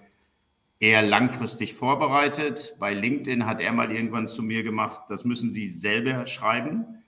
[0.80, 2.76] eher langfristig vorbereitet.
[2.80, 7.04] Bei LinkedIn hat er mal irgendwann zu mir gemacht, das müssen Sie selber schreiben.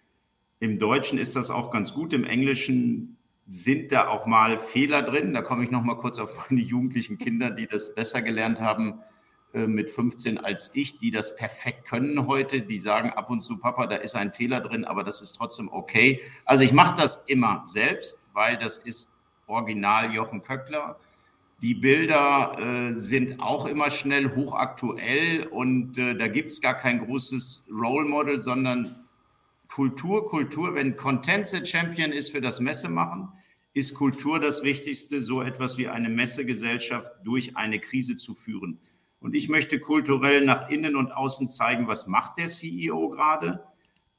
[0.59, 5.33] Im Deutschen ist das auch ganz gut, im Englischen sind da auch mal Fehler drin.
[5.33, 8.99] Da komme ich noch mal kurz auf meine jugendlichen Kinder, die das besser gelernt haben
[9.55, 12.61] mit 15 als ich, die das perfekt können heute.
[12.61, 15.69] Die sagen ab und zu, Papa, da ist ein Fehler drin, aber das ist trotzdem
[15.71, 16.21] okay.
[16.45, 19.11] Also ich mache das immer selbst, weil das ist
[19.47, 20.99] original Jochen Köckler.
[21.61, 26.99] Die Bilder äh, sind auch immer schnell hochaktuell und äh, da gibt es gar kein
[26.99, 29.05] großes Role Model, sondern
[29.69, 30.75] Kultur, Kultur.
[30.75, 33.29] Wenn Content the Champion ist für das Messemachen,
[33.73, 38.79] ist Kultur das Wichtigste, so etwas wie eine Messegesellschaft durch eine Krise zu führen.
[39.25, 43.63] Und ich möchte kulturell nach innen und außen zeigen, was macht der CEO gerade,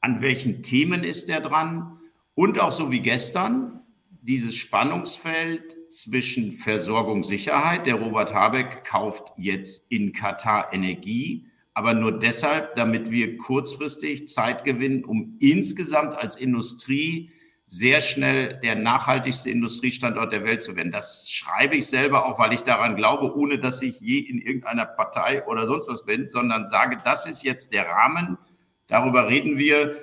[0.01, 2.01] an welchen Themen ist er dran
[2.35, 3.83] und auch so wie gestern
[4.21, 7.87] dieses Spannungsfeld zwischen Versorgungssicherheit.
[7.87, 14.64] Der Robert Habeck kauft jetzt in Katar Energie, aber nur deshalb, damit wir kurzfristig Zeit
[14.64, 17.31] gewinnen, um insgesamt als Industrie
[17.68, 20.92] sehr schnell der nachhaltigste Industriestandort der Welt zu werden.
[20.92, 24.87] Das schreibe ich selber auch, weil ich daran glaube, ohne dass ich je in irgendeiner
[24.87, 28.38] Partei oder sonst was bin, sondern sage, das ist jetzt der Rahmen,
[28.87, 29.96] darüber reden wir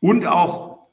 [0.00, 0.86] und auch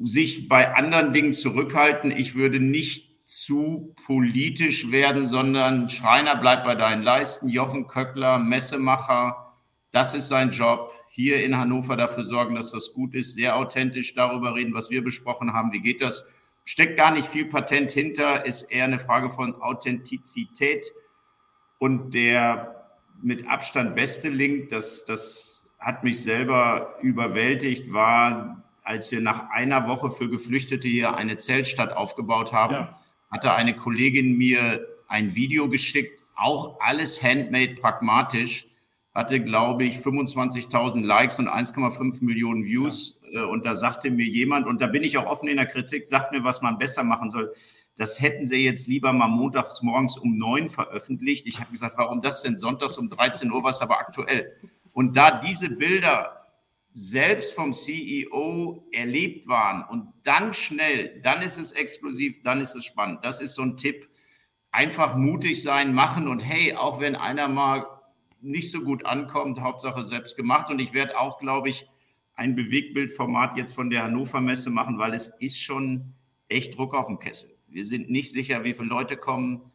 [0.00, 2.10] sich bei anderen Dingen zurückhalten.
[2.10, 9.54] Ich würde nicht zu politisch werden, sondern Schreiner bleibt bei deinen Leisten, Jochen Köckler, Messemacher,
[9.90, 14.14] das ist sein Job hier in Hannover dafür sorgen, dass das gut ist, sehr authentisch
[14.14, 15.70] darüber reden, was wir besprochen haben.
[15.70, 16.26] Wie geht das?
[16.64, 20.90] Steckt gar nicht viel Patent hinter, ist eher eine Frage von Authentizität.
[21.78, 22.86] Und der
[23.20, 29.88] mit Abstand beste Link, das, das hat mich selber überwältigt, war, als wir nach einer
[29.88, 33.00] Woche für Geflüchtete hier eine Zeltstadt aufgebaut haben, ja.
[33.30, 38.66] hatte eine Kollegin mir ein Video geschickt, auch alles handmade, pragmatisch
[39.14, 43.20] hatte, glaube ich, 25.000 Likes und 1,5 Millionen Views.
[43.30, 43.42] Ja.
[43.42, 46.06] Äh, und da sagte mir jemand, und da bin ich auch offen in der Kritik,
[46.06, 47.52] sagt mir, was man besser machen soll.
[47.96, 51.46] Das hätten sie jetzt lieber mal montags morgens um neun veröffentlicht.
[51.46, 54.56] Ich habe gesagt, warum das denn sonntags um 13 Uhr, was aber aktuell?
[54.92, 56.42] Und da diese Bilder
[56.92, 62.84] selbst vom CEO erlebt waren und dann schnell, dann ist es exklusiv, dann ist es
[62.84, 63.20] spannend.
[63.22, 64.08] Das ist so ein Tipp.
[64.70, 67.86] Einfach mutig sein, machen und hey, auch wenn einer mal
[68.42, 70.70] nicht so gut ankommt, Hauptsache selbst gemacht.
[70.70, 71.88] Und ich werde auch, glaube ich,
[72.34, 76.14] ein Bewegbildformat jetzt von der Hannover Messe machen, weil es ist schon
[76.48, 77.50] echt Druck auf dem Kessel.
[77.68, 79.72] Wir sind nicht sicher, wie viele Leute kommen.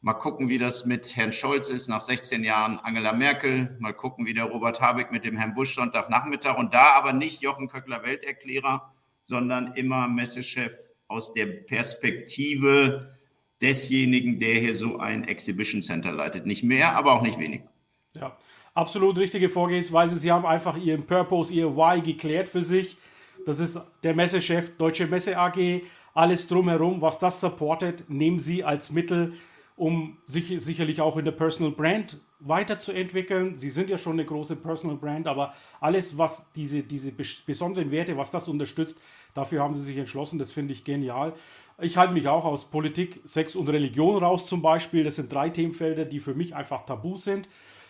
[0.00, 3.76] Mal gucken, wie das mit Herrn Scholz ist nach 16 Jahren Angela Merkel.
[3.80, 6.58] Mal gucken, wie der Robert Habeck mit dem Herrn Busch Sonntagnachmittag.
[6.58, 10.72] Und da aber nicht Jochen Köckler Welterklärer, sondern immer Messechef
[11.08, 13.16] aus der Perspektive
[13.60, 16.46] desjenigen, der hier so ein Exhibition Center leitet.
[16.46, 17.68] Nicht mehr, aber auch nicht weniger.
[18.18, 18.36] Ja,
[18.74, 20.16] absolut richtige Vorgehensweise.
[20.16, 22.96] Sie haben einfach ihren Purpose, ihr Why geklärt für sich.
[23.44, 25.82] Das ist der Messechef, Deutsche Messe AG.
[26.14, 29.34] Alles drumherum, was das supportet, nehmen Sie als Mittel,
[29.76, 33.56] um sich sicherlich auch in der Personal Brand weiterzuentwickeln.
[33.56, 38.16] Sie sind ja schon eine große Personal Brand, aber alles, was diese, diese besonderen Werte,
[38.16, 38.98] was das unterstützt,
[39.34, 40.38] dafür haben Sie sich entschlossen.
[40.38, 41.34] Das finde ich genial.
[41.78, 45.04] Ich halte mich auch aus Politik, Sex und Religion raus zum Beispiel.
[45.04, 47.48] Das sind drei Themenfelder, die für mich einfach tabu sind.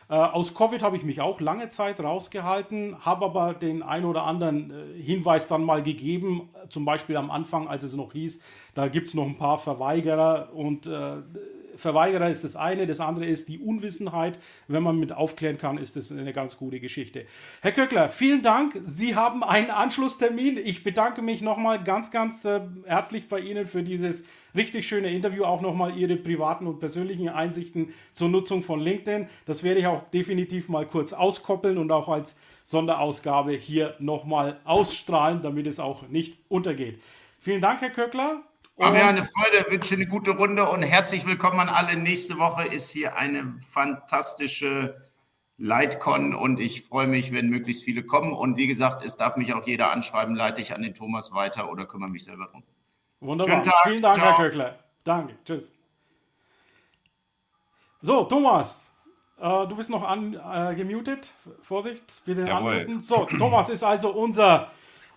[0.09, 4.23] Äh, aus Covid habe ich mich auch lange Zeit rausgehalten, habe aber den ein oder
[4.23, 8.41] anderen äh, Hinweis dann mal gegeben, zum Beispiel am Anfang, als es noch hieß,
[8.77, 11.17] da gibt es noch ein paar Verweigerer und äh,
[11.77, 14.39] Verweigerer ist das eine, das andere ist die Unwissenheit.
[14.69, 17.25] Wenn man mit aufklären kann, ist das eine ganz gute Geschichte.
[17.63, 18.79] Herr Köckler, vielen Dank.
[18.83, 20.59] Sie haben einen Anschlusstermin.
[20.63, 25.45] Ich bedanke mich nochmal ganz, ganz äh, herzlich bei Ihnen für dieses richtig schöne Interview.
[25.45, 29.27] Auch nochmal Ihre privaten und persönlichen Einsichten zur Nutzung von LinkedIn.
[29.47, 35.41] Das werde ich auch definitiv mal kurz auskoppeln und auch als Sonderausgabe hier nochmal ausstrahlen,
[35.41, 37.01] damit es auch nicht untergeht.
[37.39, 38.43] Vielen Dank, Herr Köckler.
[38.79, 41.97] War mir eine Freude, wünsche eine gute Runde und herzlich willkommen an alle.
[41.97, 45.01] Nächste Woche ist hier eine fantastische
[45.57, 48.35] Lightcon und ich freue mich, wenn möglichst viele kommen.
[48.35, 51.71] Und wie gesagt, es darf mich auch jeder anschreiben, leite ich an den Thomas weiter
[51.73, 52.65] oder kümmere mich selber drum.
[53.21, 53.65] Wunderbar.
[53.85, 54.27] Vielen Dank, Ciao.
[54.27, 54.79] Herr Köckler.
[55.05, 55.39] Danke.
[55.47, 55.73] Tschüss.
[58.03, 58.93] So, Thomas,
[59.39, 61.33] äh, du bist noch angemutet.
[61.47, 63.01] Äh, Vorsicht, bitte anmuten.
[63.01, 64.71] So, Thomas ist also unser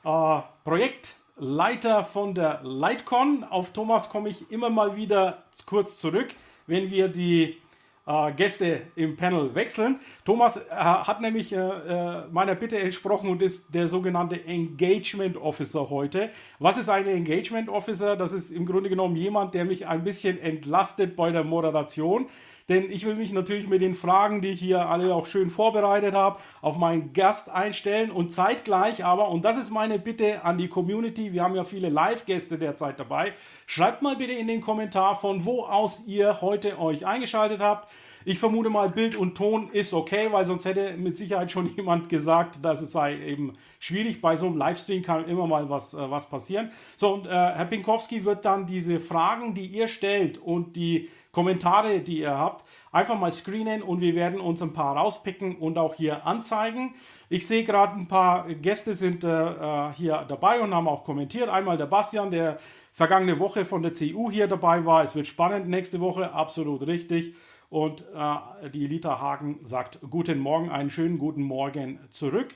[0.05, 1.18] äh, Projekt.
[1.39, 3.45] Leiter von der Lightcon.
[3.49, 6.27] Auf Thomas komme ich immer mal wieder kurz zurück,
[6.67, 7.57] wenn wir die
[8.05, 9.99] äh, Gäste im Panel wechseln.
[10.25, 15.89] Thomas äh, hat nämlich äh, äh, meiner Bitte entsprochen und ist der sogenannte Engagement Officer
[15.89, 16.29] heute.
[16.59, 18.15] Was ist ein Engagement Officer?
[18.17, 22.27] Das ist im Grunde genommen jemand, der mich ein bisschen entlastet bei der Moderation
[22.69, 26.13] denn ich will mich natürlich mit den Fragen, die ich hier alle auch schön vorbereitet
[26.13, 30.69] habe, auf meinen Gast einstellen und zeitgleich aber, und das ist meine Bitte an die
[30.69, 33.33] Community, wir haben ja viele Live-Gäste derzeit dabei,
[33.65, 37.89] schreibt mal bitte in den Kommentar, von wo aus ihr heute euch eingeschaltet habt.
[38.25, 42.09] Ich vermute mal, Bild und Ton ist okay, weil sonst hätte mit Sicherheit schon jemand
[42.09, 44.21] gesagt, dass es sei eben schwierig.
[44.21, 46.71] Bei so einem Livestream kann immer mal was, äh, was passieren.
[46.97, 52.01] So, und äh, Herr Pinkowski wird dann diese Fragen, die ihr stellt und die Kommentare,
[52.01, 55.93] die ihr habt, einfach mal screenen und wir werden uns ein paar rauspicken und auch
[55.93, 56.95] hier anzeigen.
[57.29, 61.47] Ich sehe gerade ein paar Gäste sind äh, äh hier dabei und haben auch kommentiert.
[61.47, 62.57] Einmal der Bastian, der
[62.91, 65.01] vergangene Woche von der CU hier dabei war.
[65.01, 67.35] Es wird spannend nächste Woche, absolut richtig.
[67.69, 72.53] Und äh, die Elita Hagen sagt Guten Morgen, einen schönen guten Morgen zurück.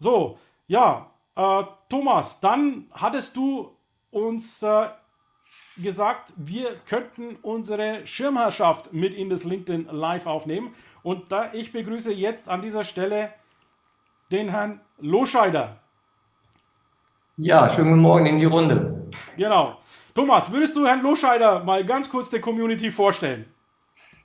[0.00, 0.36] So,
[0.66, 3.70] ja, äh, Thomas, dann hattest du
[4.10, 4.88] uns äh,
[5.76, 10.74] gesagt, wir könnten unsere Schirmherrschaft mit in das LinkedIn Live aufnehmen.
[11.02, 13.32] Und da ich begrüße jetzt an dieser Stelle
[14.32, 15.80] den Herrn Loscheider.
[17.36, 19.10] Ja, schönen guten Morgen in die Runde.
[19.36, 19.78] Genau.
[20.14, 23.44] Thomas, würdest du Herrn Loscheider mal ganz kurz der Community vorstellen?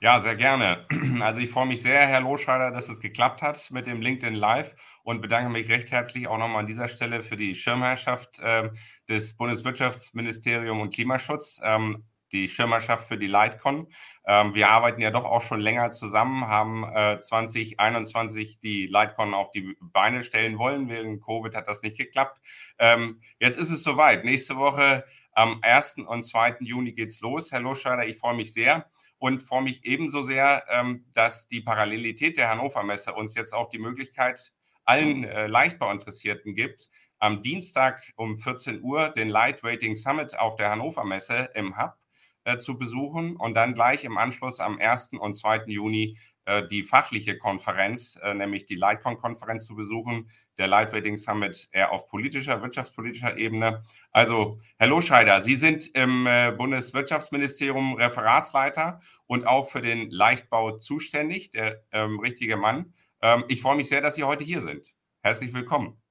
[0.00, 0.86] Ja, sehr gerne.
[1.20, 4.74] Also ich freue mich sehr, Herr Loscheider, dass es geklappt hat mit dem LinkedIn Live
[5.04, 8.70] und bedanke mich recht herzlich auch nochmal an dieser Stelle für die Schirmherrschaft äh,
[9.12, 13.92] des Bundeswirtschaftsministeriums und Klimaschutz, ähm, die Schirmherrschaft für die Lightcon.
[14.26, 19.50] Ähm, wir arbeiten ja doch auch schon länger zusammen, haben äh, 2021 die Lightcon auf
[19.50, 20.88] die Beine stellen wollen.
[20.88, 22.40] Während Covid hat das nicht geklappt.
[22.78, 24.24] Ähm, jetzt ist es soweit.
[24.24, 25.96] Nächste Woche am 1.
[26.06, 26.56] und 2.
[26.60, 27.52] Juni geht's los.
[27.52, 32.38] Herr Loscheider, ich freue mich sehr und freue mich ebenso sehr, ähm, dass die Parallelität
[32.38, 34.52] der Hannover Messe uns jetzt auch die Möglichkeit
[34.84, 36.88] allen äh, Leichtbauinteressierten gibt,
[37.22, 41.94] am Dienstag um 14 Uhr den Light Rating Summit auf der Hannover Messe im Hub
[42.42, 45.10] äh, zu besuchen und dann gleich im Anschluss am 1.
[45.20, 45.66] und 2.
[45.66, 51.68] Juni äh, die fachliche Konferenz, äh, nämlich die Lightcon-Konferenz zu besuchen, der Light Rating Summit
[51.70, 53.84] eher auf politischer, wirtschaftspolitischer Ebene.
[54.10, 61.52] Also, Herr Loscheider, Sie sind im äh, Bundeswirtschaftsministerium Referatsleiter und auch für den Leichtbau zuständig,
[61.52, 62.92] der ähm, richtige Mann.
[63.20, 64.92] Ähm, ich freue mich sehr, dass Sie heute hier sind.
[65.22, 66.01] Herzlich willkommen.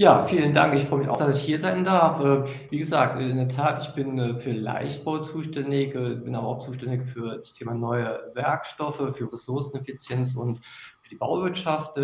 [0.00, 0.72] Ja, vielen Dank.
[0.76, 2.24] Ich freue mich auch, dass ich hier sein darf.
[2.24, 6.46] Äh, wie gesagt, in der Tat, ich bin äh, für Leichtbau zuständig, äh, bin aber
[6.46, 10.64] auch zuständig für das Thema neue Werkstoffe, für Ressourceneffizienz und
[11.02, 11.98] für die Bauwirtschaft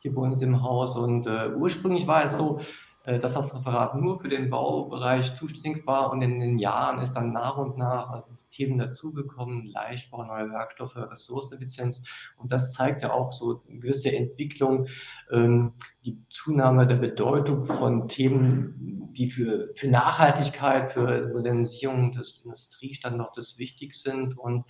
[0.00, 0.98] hier bei uns im Haus.
[0.98, 1.26] Und
[1.56, 2.60] ursprünglich war es so,
[3.04, 7.32] dass das Referat nur für den Baubereich zuständig war und in den Jahren ist dann
[7.32, 12.02] nach und nach Themen dazugekommen, Leichtbau, neue Werkstoffe, Ressourceneffizienz.
[12.36, 14.88] Und das zeigt ja auch so eine gewisse Entwicklung,
[15.30, 15.72] ähm,
[16.04, 23.94] die Zunahme der Bedeutung von Themen, die für, für Nachhaltigkeit, für Modernisierung des Industriestandortes wichtig
[23.94, 24.38] sind.
[24.38, 24.64] Und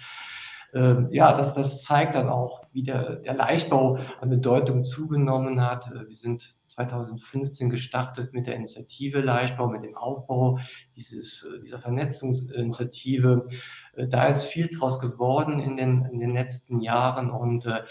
[0.74, 5.90] ähm, ja, das, das zeigt dann auch, wie der, der Leichtbau an Bedeutung zugenommen hat.
[5.90, 10.58] Wir sind 2015 gestartet mit der Initiative Leichtbau, mit dem Aufbau
[10.96, 13.48] dieses, äh, dieser Vernetzungsinitiative.
[13.94, 17.82] Äh, da ist viel draus geworden in den, in den letzten Jahren und äh,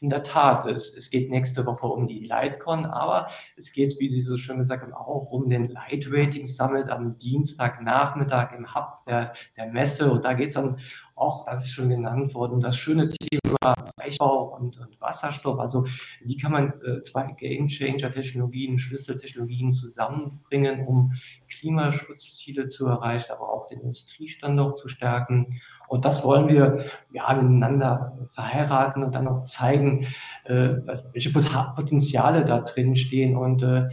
[0.00, 4.08] in der Tat, es, es geht nächste Woche um die Lightcon, aber es geht, wie
[4.08, 9.04] Sie so schön gesagt haben, auch um den Light Rating Summit am Dienstagnachmittag im Hub
[9.06, 10.10] der, der Messe.
[10.10, 10.78] Und da geht es dann
[11.16, 15.58] auch, das ist schon genannt worden, das schöne Thema Eichbau und, und Wasserstoff.
[15.58, 15.86] Also
[16.22, 21.12] wie kann man äh, zwei Game Changer Technologien, Schlüsseltechnologien zusammenbringen, um
[21.48, 25.60] Klimaschutzziele zu erreichen, aber auch den Industriestandort zu stärken.
[25.88, 30.06] Und das wollen wir ja, miteinander verheiraten und dann noch zeigen,
[30.44, 30.76] äh,
[31.12, 33.36] welche Potenziale da drin stehen.
[33.36, 33.88] Und äh,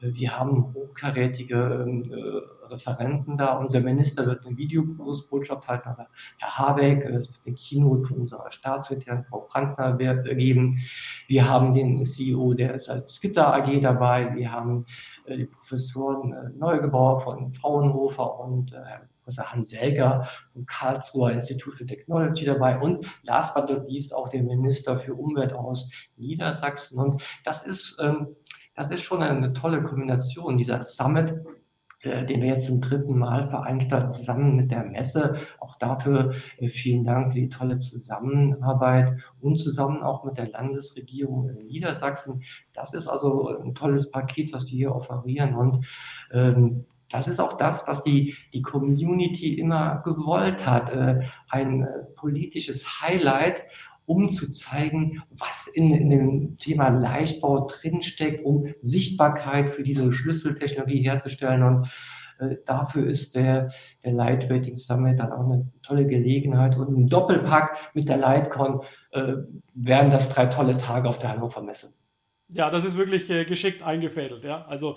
[0.00, 3.56] wir haben hochkarätige äh, Referenten da.
[3.58, 6.06] Unser Minister wird eine Videobotschaft halten, aber
[6.38, 10.78] Herr Habeck, es wird den Keynote von unserer Staatssekretärin Frau Brandner geben.
[11.26, 14.34] Wir haben den CEO der Salzgitter AG dabei.
[14.36, 14.86] Wir haben
[15.24, 18.78] äh, die Professoren äh, Neugebauer von Fraunhofer und äh,
[19.28, 24.30] Professor Hans Selger vom Karlsruher Institut für Technology dabei und last but not least auch
[24.30, 26.98] der Minister für Umwelt aus Niedersachsen.
[26.98, 28.28] Und das ist, ähm,
[28.74, 31.34] das ist schon eine tolle Kombination, dieser Summit
[32.04, 35.38] den wir jetzt zum dritten Mal veranstalten, zusammen mit der Messe.
[35.58, 36.32] Auch dafür
[36.70, 42.44] vielen Dank für die tolle Zusammenarbeit und zusammen auch mit der Landesregierung in Niedersachsen.
[42.72, 45.84] Das ist also ein tolles Paket, was wir hier offerieren und
[46.32, 50.90] ähm, das ist auch das, was die, die Community immer gewollt hat.
[50.90, 53.62] Äh, ein äh, politisches Highlight,
[54.06, 61.02] um zu zeigen, was in, in dem Thema Leichtbau drinsteckt, um Sichtbarkeit für diese Schlüsseltechnologie
[61.02, 61.62] herzustellen.
[61.62, 61.90] Und
[62.38, 63.70] äh, dafür ist der,
[64.04, 66.76] der Lightweighting Summit dann auch eine tolle Gelegenheit.
[66.76, 69.34] Und im Doppelpack mit der Lightcon äh,
[69.74, 71.92] werden das drei tolle Tage auf der Hannover Messe.
[72.48, 74.44] Ja, das ist wirklich äh, geschickt eingefädelt.
[74.44, 74.64] Ja?
[74.66, 74.96] Also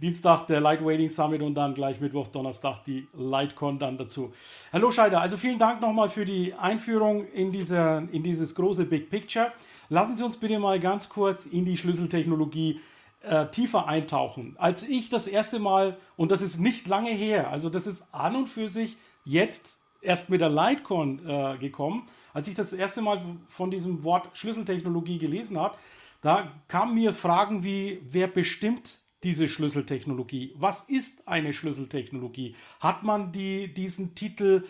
[0.00, 4.32] Dienstag der Lightweighting Summit und dann gleich Mittwoch, Donnerstag die Lightcon dann dazu.
[4.70, 9.10] Herr Loscheider, also vielen Dank nochmal für die Einführung in, diese, in dieses große Big
[9.10, 9.52] Picture.
[9.88, 12.80] Lassen Sie uns bitte mal ganz kurz in die Schlüsseltechnologie
[13.22, 14.54] äh, tiefer eintauchen.
[14.58, 18.36] Als ich das erste Mal, und das ist nicht lange her, also das ist an
[18.36, 23.20] und für sich jetzt erst mit der Lightcon äh, gekommen, als ich das erste Mal
[23.48, 25.76] von diesem Wort Schlüsseltechnologie gelesen habe,
[26.20, 30.54] da kamen mir Fragen wie, wer bestimmt diese Schlüsseltechnologie?
[30.56, 32.54] Was ist eine Schlüsseltechnologie?
[32.80, 34.64] Hat man die, diesen Titel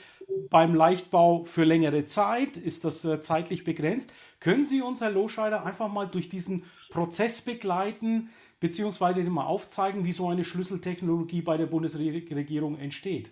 [0.51, 2.57] beim Leichtbau für längere Zeit?
[2.57, 4.13] Ist das äh, zeitlich begrenzt?
[4.41, 8.31] Können Sie uns, Herr Loscheider, einfach mal durch diesen Prozess begleiten,
[8.61, 13.31] beziehungsweise mal aufzeigen, wie so eine Schlüsseltechnologie bei der Bundesregierung entsteht?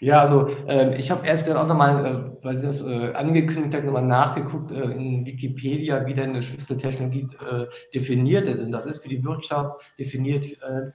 [0.00, 2.06] Ja, also äh, ich habe erst auch nochmal,
[2.40, 6.42] äh, weil Sie das äh, angekündigt haben, nochmal nachgeguckt äh, in Wikipedia, wie denn eine
[6.42, 8.60] Schlüsseltechnologie äh, definiert ist.
[8.60, 10.90] Und das ist für die Wirtschaft definiert äh,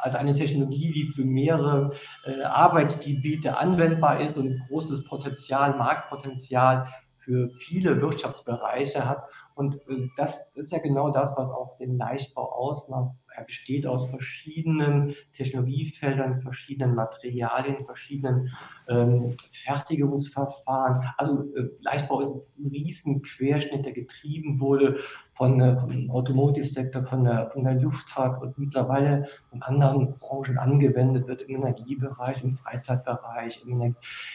[0.00, 1.92] als eine Technologie, die für mehrere
[2.24, 6.88] äh, Arbeitsgebiete anwendbar ist und großes Potenzial, Marktpotenzial
[7.18, 9.22] für viele Wirtschaftsbereiche hat.
[9.54, 9.78] Und
[10.16, 13.14] das ist ja genau das, was auch den Leichtbau ausmacht.
[13.38, 18.50] Er besteht aus verschiedenen Technologiefeldern, verschiedenen Materialien, verschiedenen
[18.88, 21.04] ähm, Fertigungsverfahren.
[21.16, 24.98] Also äh, Leichtbau ist ein riesen Querschnitt, der getrieben wurde
[25.34, 31.28] von, äh, vom Automotive-Sektor, von der, von der Luftfahrt und mittlerweile in anderen Branchen angewendet
[31.28, 33.94] wird, im Energiebereich, im Freizeitbereich, im,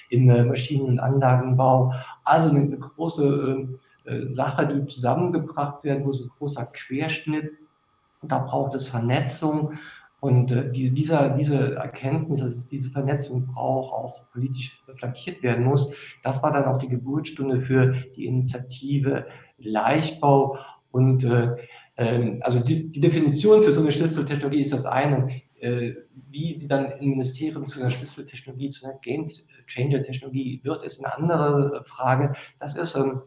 [0.10, 1.94] im äh, Maschinen- und Anlagenbau.
[2.24, 3.68] Also eine, eine große
[4.06, 7.52] äh, äh, Sache, die zusammengebracht werden muss, ein großer Querschnitt
[8.28, 9.74] da braucht es Vernetzung.
[10.20, 15.92] Und äh, dieser, diese Erkenntnis, dass es diese Vernetzung braucht, auch politisch flankiert werden muss,
[16.24, 19.26] das war dann auch die Geburtsstunde für die Initiative
[19.58, 20.58] Leichtbau.
[20.92, 21.58] Und äh,
[21.96, 25.42] äh, also die, die, Definition für so eine Schlüsseltechnologie ist das eine.
[25.60, 25.94] Äh,
[26.30, 29.30] wie sie dann im Ministerium zu einer Schlüsseltechnologie, zu einer Game
[29.68, 32.34] Changer Technologie wird, ist eine andere Frage.
[32.60, 33.22] Das ist ähm,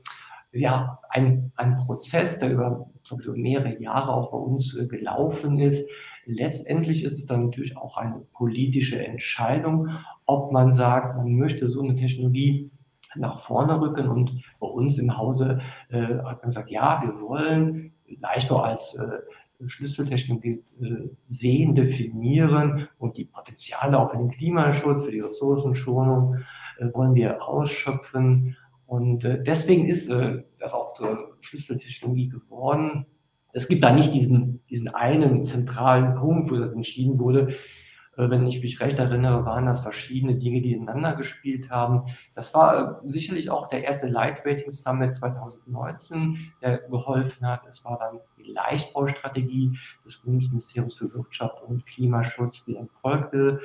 [0.52, 5.88] ja ein, ein Prozess, der über glaube mehrere Jahre auch bei uns äh, gelaufen ist.
[6.26, 9.90] Letztendlich ist es dann natürlich auch eine politische Entscheidung,
[10.26, 12.70] ob man sagt, man möchte so eine Technologie
[13.14, 14.08] nach vorne rücken.
[14.08, 19.18] Und bei uns im Hause äh, hat man gesagt, ja, wir wollen Leichtbau als äh,
[19.66, 26.38] Schlüsseltechnologie äh, sehen, definieren und die Potenziale auch für den Klimaschutz, für die Ressourcenschonung
[26.78, 28.56] äh, wollen wir ausschöpfen.
[28.86, 33.06] Und äh, deswegen ist äh, das auch zur Schlüsseltechnologie geworden.
[33.52, 37.56] Es gibt da nicht diesen, diesen einen zentralen Punkt, wo das entschieden wurde.
[38.16, 42.04] Äh, wenn ich mich recht erinnere, waren das verschiedene Dinge, die ineinander gespielt haben.
[42.34, 47.62] Das war äh, sicherlich auch der erste Light Summit 2019, der geholfen hat.
[47.68, 53.60] Es war dann die Leichtbaustrategie des Bundesministeriums für Wirtschaft und Klimaschutz, die dann folgte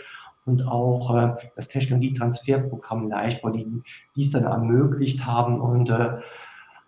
[0.46, 3.68] und auch äh, das Technologietransferprogramm Leichtbau, die
[4.16, 5.60] dies dann ermöglicht haben.
[5.62, 6.20] Und äh,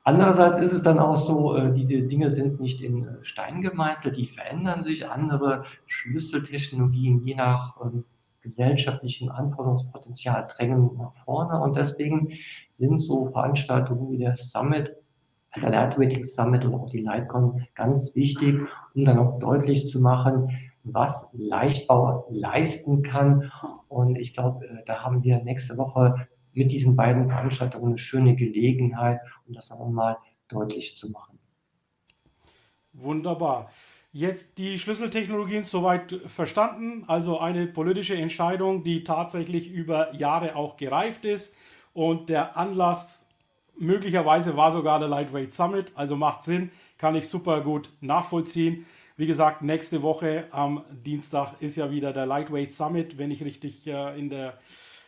[0.04, 3.62] andererseits ist es dann auch so, äh, die, die Dinge sind nicht in äh, Stein
[3.62, 5.08] gemeißelt, die verändern sich.
[5.08, 8.06] Andere Schlüsseltechnologien, je nach ähm,
[8.41, 11.62] gesellschaftlichem Anforderungspotenzial, drängen nach vorne.
[11.62, 12.34] Und deswegen
[12.74, 14.95] sind so Veranstaltungen wie der Summit
[15.62, 18.60] der Lightweighting Summit und auch die Lightcon ganz wichtig,
[18.95, 20.49] um dann auch deutlich zu machen,
[20.84, 23.52] was Leichtbau leisten kann.
[23.88, 28.36] Und ich glaube, äh, da haben wir nächste Woche mit diesen beiden Veranstaltungen eine schöne
[28.36, 30.18] Gelegenheit, um das auch mal
[30.50, 31.40] deutlich zu machen.
[32.94, 33.72] Wunderbar.
[34.12, 37.06] Jetzt die Schlüsseltechnologien soweit verstanden.
[37.08, 41.56] Also eine politische Entscheidung, die tatsächlich über Jahre auch gereift ist.
[41.94, 43.28] Und der Anlass
[43.80, 45.92] möglicherweise war sogar der Lightweight Summit.
[45.96, 46.70] Also macht Sinn,
[47.00, 48.86] kann ich super gut nachvollziehen.
[49.16, 53.20] Wie gesagt, nächste Woche am Dienstag ist ja wieder der Lightweight Summit.
[53.20, 54.57] Wenn ich richtig äh, in, der,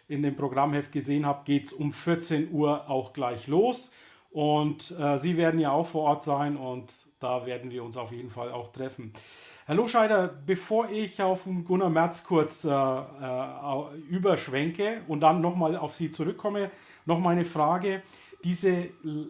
[0.07, 3.91] in dem Programmheft gesehen habe, geht es um 14 Uhr auch gleich los.
[4.29, 8.11] Und äh, Sie werden ja auch vor Ort sein und da werden wir uns auf
[8.11, 9.11] jeden Fall auch treffen.
[9.65, 15.95] Herr Loscheider, bevor ich auf Gunnar Merz kurz äh, äh, überschwenke und dann nochmal auf
[15.95, 16.69] Sie zurückkomme,
[17.07, 18.03] noch meine Frage.
[18.43, 18.89] Diese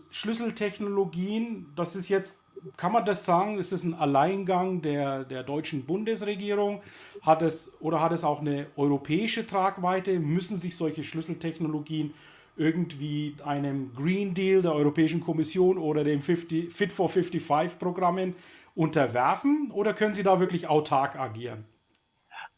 [0.09, 2.44] Schlüsseltechnologien, das ist jetzt
[2.77, 3.57] kann man das sagen?
[3.57, 6.81] Ist es ein Alleingang der, der deutschen Bundesregierung?
[7.21, 10.19] Hat es, oder hat es auch eine europäische Tragweite?
[10.19, 12.13] Müssen sich solche Schlüsseltechnologien
[12.57, 18.35] irgendwie einem Green Deal der Europäischen Kommission oder dem 50, Fit for 55 Programmen
[18.75, 19.71] unterwerfen?
[19.73, 21.65] Oder können sie da wirklich autark agieren?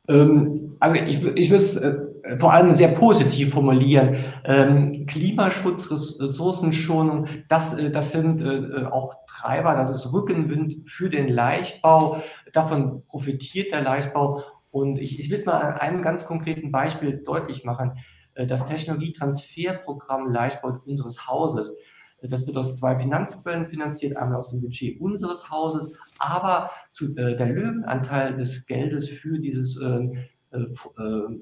[0.07, 1.75] Ähm, also ich, ich würde es
[2.39, 4.17] vor allem sehr positiv formulieren.
[4.43, 11.29] Ähm, Klimaschutz, Ressourcenschonung, das, äh, das sind äh, auch Treiber, das ist Rückenwind für den
[11.29, 12.21] Leichtbau.
[12.53, 14.43] Davon profitiert der Leichtbau.
[14.71, 17.93] Und ich, ich will es mal an einem ganz konkreten Beispiel deutlich machen.
[18.35, 21.73] Das Technologietransferprogramm Leichtbau unseres Hauses
[22.21, 27.37] das wird aus zwei Finanzquellen finanziert, einmal aus dem Budget unseres Hauses, aber zu, äh,
[27.37, 30.17] der Löwenanteil des Geldes für dieses ähm,
[30.51, 31.39] äh, äh,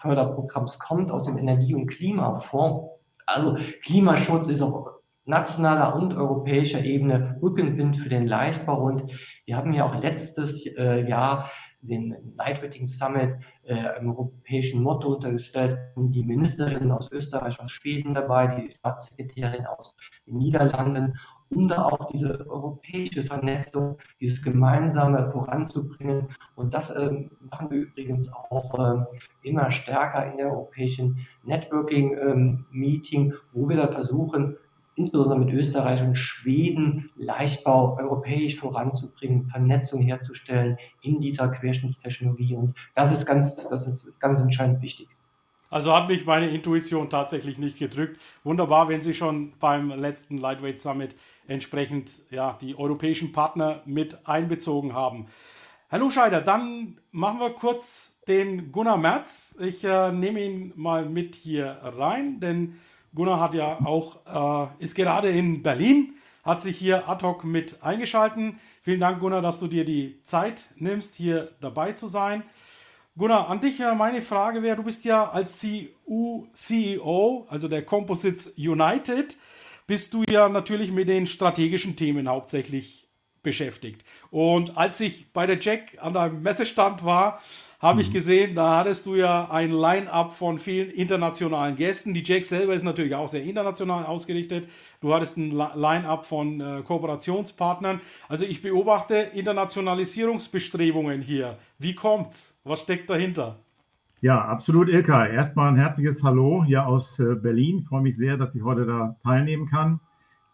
[0.00, 2.88] F&E-Förderprogramms kommt aus dem Energie- und Klimafonds.
[3.26, 4.88] Also Klimaschutz ist auf
[5.24, 9.04] nationaler und europäischer Ebene Rückenwind für den Leichtbau und
[9.44, 11.50] wir haben ja auch letztes äh, Jahr
[11.82, 15.78] den Lightweighting Summit äh, im europäischen Motto untergestellt.
[15.96, 19.94] Die Ministerin aus Österreich, aus Schweden dabei, die Staatssekretärin aus
[20.26, 21.14] den Niederlanden.
[21.50, 26.28] Um da auch diese europäische Vernetzung, dieses Gemeinsame voranzubringen.
[26.54, 29.06] Und das ähm, machen wir übrigens auch ähm,
[29.42, 34.56] immer stärker in der europäischen Networking-Meeting, ähm, wo wir da versuchen,
[34.94, 42.54] insbesondere mit Österreich und Schweden Leichtbau europäisch voranzubringen, Vernetzung herzustellen in dieser Querschnittstechnologie.
[42.54, 45.08] Und das ist ganz, das ist, ist ganz entscheidend wichtig.
[45.70, 48.20] Also hat mich meine Intuition tatsächlich nicht gedrückt.
[48.42, 51.14] Wunderbar, wenn Sie schon beim letzten Lightweight Summit
[51.50, 55.26] entsprechend ja, die europäischen Partner mit einbezogen haben.
[55.88, 59.56] Herr Luscheider, dann machen wir kurz den Gunnar Merz.
[59.60, 62.78] Ich äh, nehme ihn mal mit hier rein, denn
[63.12, 67.82] Gunnar hat ja auch, äh, ist gerade in Berlin, hat sich hier ad hoc mit
[67.82, 68.60] eingeschalten.
[68.82, 72.44] Vielen Dank, Gunnar, dass du dir die Zeit nimmst, hier dabei zu sein.
[73.18, 79.36] Gunnar, an dich meine Frage wäre, du bist ja als CEO, also der Composites United,
[79.90, 83.08] bist du ja natürlich mit den strategischen Themen hauptsächlich
[83.42, 84.04] beschäftigt.
[84.30, 87.42] Und als ich bei der Jack an deinem Messestand war,
[87.80, 88.02] habe mhm.
[88.02, 92.14] ich gesehen, da hattest du ja ein Line-up von vielen internationalen Gästen.
[92.14, 94.70] Die Jack selber ist natürlich auch sehr international ausgerichtet.
[95.00, 98.00] Du hattest ein Line-up von äh, Kooperationspartnern.
[98.28, 101.58] Also ich beobachte Internationalisierungsbestrebungen hier.
[101.78, 102.60] Wie kommt's?
[102.62, 103.58] Was steckt dahinter?
[104.22, 105.24] Ja, absolut, Ilka.
[105.28, 107.78] Erstmal ein herzliches Hallo hier aus äh, Berlin.
[107.78, 109.98] Ich freue mich sehr, dass ich heute da teilnehmen kann.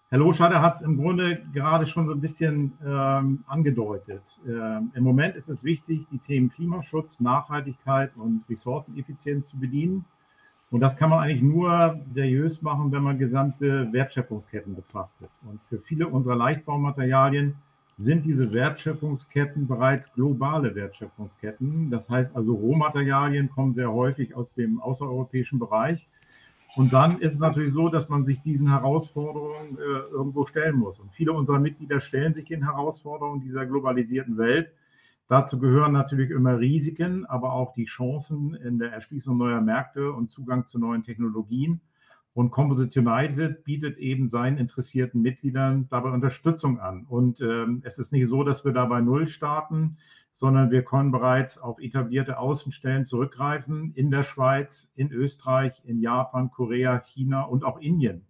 [0.09, 4.23] Herr Loschade hat es im Grunde gerade schon so ein bisschen ähm, angedeutet.
[4.47, 10.05] Ähm, Im Moment ist es wichtig, die Themen Klimaschutz, Nachhaltigkeit und Ressourceneffizienz zu bedienen.
[10.71, 15.31] Und das kann man eigentlich nur seriös machen, wenn man gesamte Wertschöpfungsketten betrachtet.
[15.43, 17.57] Und für viele unserer Leichtbaumaterialien
[17.97, 21.91] sind diese Wertschöpfungsketten bereits globale Wertschöpfungsketten.
[21.91, 26.09] Das heißt also, Rohmaterialien kommen sehr häufig aus dem außereuropäischen Bereich
[26.77, 31.01] und dann ist es natürlich so, dass man sich diesen Herausforderungen äh, irgendwo stellen muss.
[31.01, 34.73] Und viele unserer Mitglieder stellen sich den Herausforderungen dieser globalisierten Welt.
[35.27, 40.31] Dazu gehören natürlich immer Risiken, aber auch die Chancen in der Erschließung neuer Märkte und
[40.31, 41.81] Zugang zu neuen Technologien.
[42.37, 47.07] Und Composite United bietet eben seinen interessierten Mitgliedern dabei Unterstützung an.
[47.09, 49.97] Und ähm, es ist nicht so, dass wir da bei Null starten,
[50.33, 56.51] sondern wir können bereits auf etablierte Außenstellen zurückgreifen in der Schweiz, in Österreich, in Japan,
[56.51, 58.27] Korea, China und auch Indien.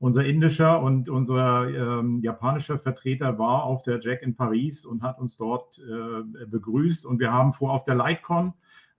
[0.00, 5.20] Unser indischer und unser ähm, japanischer Vertreter war auf der Jack in Paris und hat
[5.20, 7.06] uns dort äh, begrüßt.
[7.06, 8.54] Und wir haben vor, auf der Lightcon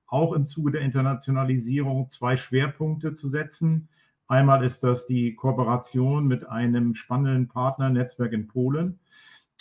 [0.05, 3.89] auch im Zuge der Internationalisierung zwei Schwerpunkte zu setzen.
[4.27, 8.99] Einmal ist das die Kooperation mit einem spannenden Partnernetzwerk in Polen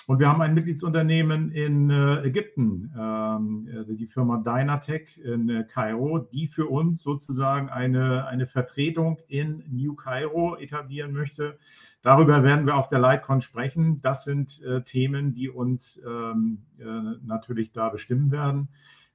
[0.06, 5.64] und wir haben ein Mitgliedsunternehmen in äh, Ägypten, ähm, also die Firma Dynatech in äh,
[5.64, 11.58] Kairo, die für uns sozusagen eine, eine Vertretung in New Cairo etablieren möchte.
[12.02, 14.00] Darüber werden wir auf der Lightcon sprechen.
[14.00, 16.84] Das sind äh, Themen, die uns ähm, äh,
[17.24, 18.68] natürlich da bestimmen werden.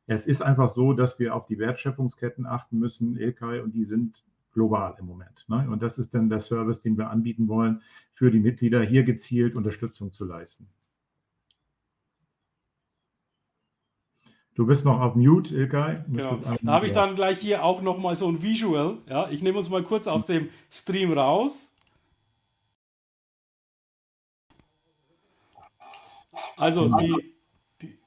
[0.08, 4.26] Es ist einfach so, dass wir auf die Wertschöpfungsketten achten müssen, Ilkay, und die sind
[4.54, 5.46] global im Moment.
[5.48, 5.68] Ne?
[5.70, 7.82] Und das ist dann der Service, den wir anbieten wollen,
[8.14, 10.68] für die Mitglieder hier gezielt Unterstützung zu leisten.
[14.54, 15.96] Du bist noch auf Mute, Ilkay.
[16.10, 16.38] Genau.
[16.62, 18.98] Da habe ich dann gleich hier auch noch mal so ein Visual.
[19.08, 21.74] Ja, ich nehme uns mal kurz aus dem Stream raus.
[26.58, 27.34] Also die,
[27.82, 27.98] die,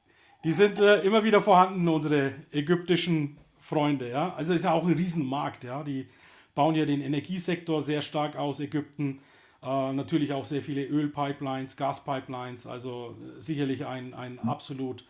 [0.44, 4.10] die sind äh, immer wieder vorhanden, unsere ägyptischen Freunde.
[4.10, 4.34] Ja?
[4.34, 5.64] Also ist ja auch ein Riesenmarkt.
[5.64, 5.82] Ja?
[5.82, 6.08] Die
[6.54, 9.20] bauen ja den Energiesektor sehr stark aus, Ägypten.
[9.62, 12.66] Äh, natürlich auch sehr viele Ölpipelines, Gaspipelines.
[12.66, 15.04] Also äh, sicherlich ein, ein absolut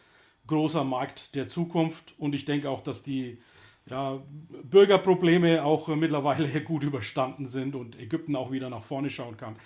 [0.47, 3.38] großer Markt der Zukunft und ich denke auch, dass die
[3.86, 4.22] ja,
[4.64, 9.57] Bürgerprobleme auch mittlerweile gut überstanden sind und Ägypten auch wieder nach vorne schauen kann.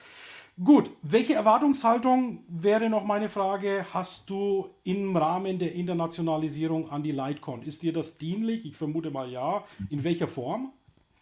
[0.62, 7.12] Gut, welche Erwartungshaltung wäre noch meine Frage, hast du im Rahmen der Internationalisierung an die
[7.12, 7.62] Lightcon?
[7.62, 8.66] Ist dir das dienlich?
[8.66, 9.64] Ich vermute mal ja.
[9.88, 10.72] In welcher Form?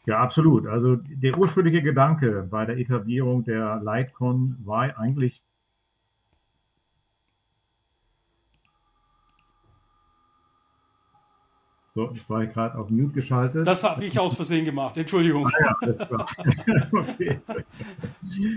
[0.07, 0.67] Ja, absolut.
[0.67, 5.43] Also der ursprüngliche Gedanke bei der Etablierung der Lightcon war eigentlich
[11.97, 13.67] So, ich war gerade auf Mute geschaltet.
[13.67, 14.99] Das habe ich aus Versehen gemacht.
[14.99, 15.47] Entschuldigung.
[15.47, 16.27] Ah, ja,
[16.93, 17.41] okay.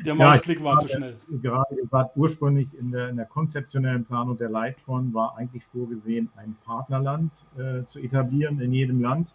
[0.06, 1.16] Der Mausklick ja, war zu schnell.
[1.42, 6.58] Gerade gesagt, ursprünglich in der, in der konzeptionellen Planung der Lightcon war eigentlich vorgesehen, ein
[6.66, 9.30] Partnerland äh, zu etablieren in jedem Land,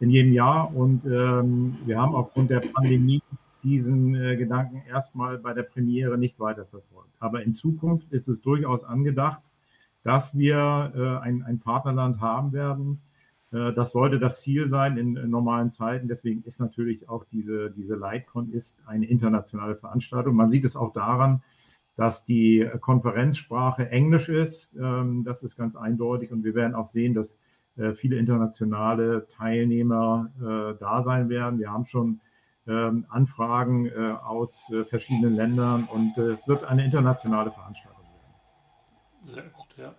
[0.00, 0.74] in jedem Jahr.
[0.74, 3.22] Und ähm, wir haben aufgrund der Pandemie
[3.62, 7.10] diesen äh, Gedanken erstmal bei der Premiere nicht weiterverfolgt.
[7.18, 9.42] Aber in Zukunft ist es durchaus angedacht,
[10.02, 13.00] dass wir äh, ein, ein Partnerland haben werden,
[13.52, 16.08] äh, das sollte das Ziel sein in, in, normalen Zeiten.
[16.08, 20.34] Deswegen ist natürlich auch diese, diese Lightcon ist eine internationale Veranstaltung.
[20.34, 21.42] Man sieht es auch daran,
[21.96, 24.76] dass die Konferenzsprache Englisch ist.
[24.76, 27.36] Ähm, das ist ganz eindeutig und wir werden auch sehen, dass
[27.94, 31.58] viele internationale Teilnehmer äh, da sein werden.
[31.58, 32.20] Wir haben schon
[32.66, 33.92] ähm, Anfragen äh,
[34.24, 39.24] aus verschiedenen Ländern und es wird eine internationale Veranstaltung werden.
[39.24, 39.94] Sehr gut, ja.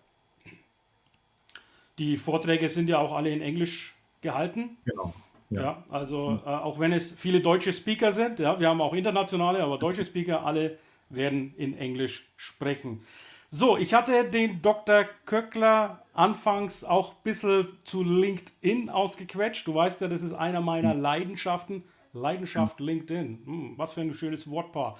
[1.97, 4.77] Die Vorträge sind ja auch alle in Englisch gehalten.
[4.85, 5.13] Genau.
[5.49, 8.93] Ja, ja also äh, auch wenn es viele deutsche Speaker sind, ja, wir haben auch
[8.93, 10.77] internationale, aber deutsche Speaker, alle
[11.09, 13.01] werden in Englisch sprechen.
[13.49, 15.05] So, ich hatte den Dr.
[15.25, 19.65] Köckler anfangs auch ein bisschen zu LinkedIn ausgequetscht.
[19.67, 21.01] Du weißt ja, das ist einer meiner hm.
[21.01, 21.83] Leidenschaften.
[22.13, 22.85] Leidenschaft hm.
[22.85, 23.39] LinkedIn.
[23.45, 24.97] Hm, was für ein schönes Wortpaar.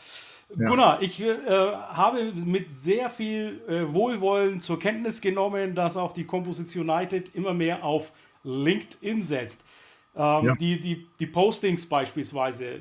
[0.55, 0.67] Ja.
[0.67, 6.25] Gunnar, ich äh, habe mit sehr viel äh, Wohlwollen zur Kenntnis genommen, dass auch die
[6.25, 9.65] Composition United immer mehr auf LinkedIn setzt.
[10.15, 10.53] Ähm, ja.
[10.55, 12.79] die, die, die Postings beispielsweise,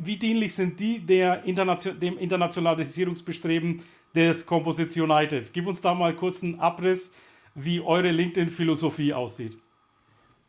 [0.00, 3.82] wie dienlich sind die der Internation dem Internationalisierungsbestreben
[4.14, 5.52] des Composition United?
[5.52, 7.12] Gib uns da mal kurz einen Abriss,
[7.54, 9.58] wie eure LinkedIn-Philosophie aussieht.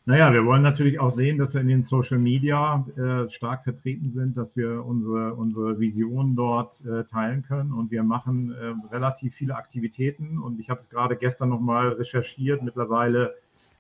[0.05, 4.11] Naja, wir wollen natürlich auch sehen, dass wir in den Social Media äh, stark vertreten
[4.11, 7.72] sind, dass wir unsere, unsere Vision dort äh, teilen können.
[7.72, 10.39] Und wir machen äh, relativ viele Aktivitäten.
[10.39, 12.64] Und ich habe es gerade gestern nochmal recherchiert.
[12.64, 13.34] Mittlerweile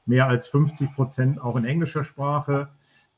[0.05, 2.69] mehr als 50 Prozent auch in englischer Sprache.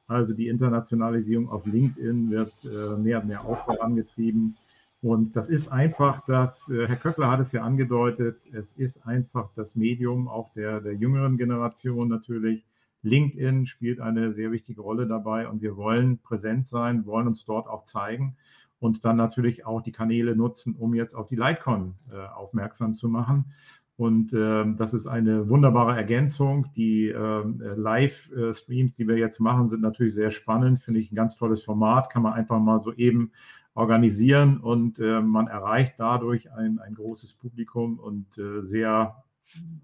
[0.07, 4.57] Also die Internationalisierung auf LinkedIn wird äh, mehr und mehr auch vorangetrieben.
[5.05, 9.51] Und das ist einfach das, äh, Herr Köckler hat es ja angedeutet, es ist einfach
[9.55, 12.65] das Medium auch der, der jüngeren Generation natürlich.
[13.03, 17.67] LinkedIn spielt eine sehr wichtige Rolle dabei und wir wollen präsent sein, wollen uns dort
[17.67, 18.35] auch zeigen
[18.79, 23.07] und dann natürlich auch die Kanäle nutzen, um jetzt auf die Lightcon äh, aufmerksam zu
[23.07, 23.53] machen.
[23.97, 26.65] Und äh, das ist eine wunderbare Ergänzung.
[26.75, 27.43] Die äh,
[27.75, 30.79] Live-Streams, die wir jetzt machen, sind natürlich sehr spannend.
[30.79, 32.09] Finde ich ein ganz tolles Format.
[32.09, 33.31] Kann man einfach mal so eben
[33.75, 39.23] organisieren und äh, man erreicht dadurch ein, ein großes Publikum und äh, sehr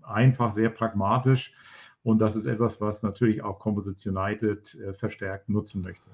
[0.02, 1.54] einfach, sehr pragmatisch.
[2.04, 6.10] Und das ist etwas, was natürlich auch Composition United äh, verstärkt nutzen möchte.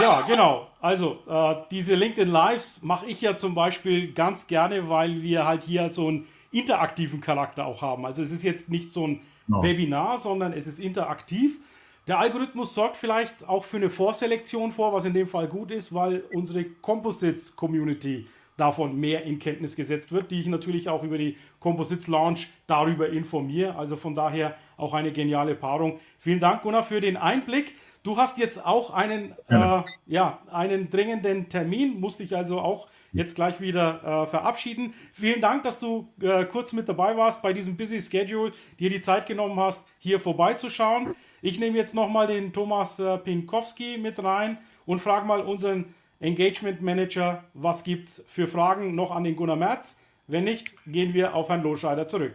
[0.00, 0.68] Ja, genau.
[0.80, 5.62] Also äh, diese LinkedIn Lives mache ich ja zum Beispiel ganz gerne, weil wir halt
[5.62, 8.04] hier so einen interaktiven Charakter auch haben.
[8.04, 9.62] Also es ist jetzt nicht so ein no.
[9.62, 11.60] Webinar, sondern es ist interaktiv.
[12.06, 15.94] Der Algorithmus sorgt vielleicht auch für eine Vorselektion vor, was in dem Fall gut ist,
[15.94, 18.26] weil unsere Composites-Community
[18.56, 23.08] davon mehr in Kenntnis gesetzt wird, die ich natürlich auch über die Composites Launch darüber
[23.08, 23.76] informiere.
[23.76, 25.98] Also von daher auch eine geniale Paarung.
[26.18, 27.74] Vielen Dank, Gunnar, für den Einblick.
[28.02, 33.34] Du hast jetzt auch einen, äh, ja, einen dringenden Termin, musst dich also auch jetzt
[33.34, 34.92] gleich wieder äh, verabschieden.
[35.12, 39.00] Vielen Dank, dass du äh, kurz mit dabei warst bei diesem Busy Schedule, dir die
[39.00, 41.14] Zeit genommen hast, hier vorbeizuschauen.
[41.46, 46.80] Ich nehme jetzt nochmal den Thomas äh, Pinkowski mit rein und frage mal unseren Engagement
[46.80, 50.00] Manager, was gibt es für Fragen noch an den Gunnar Merz?
[50.26, 52.32] Wenn nicht, gehen wir auf Herrn Loscheider zurück.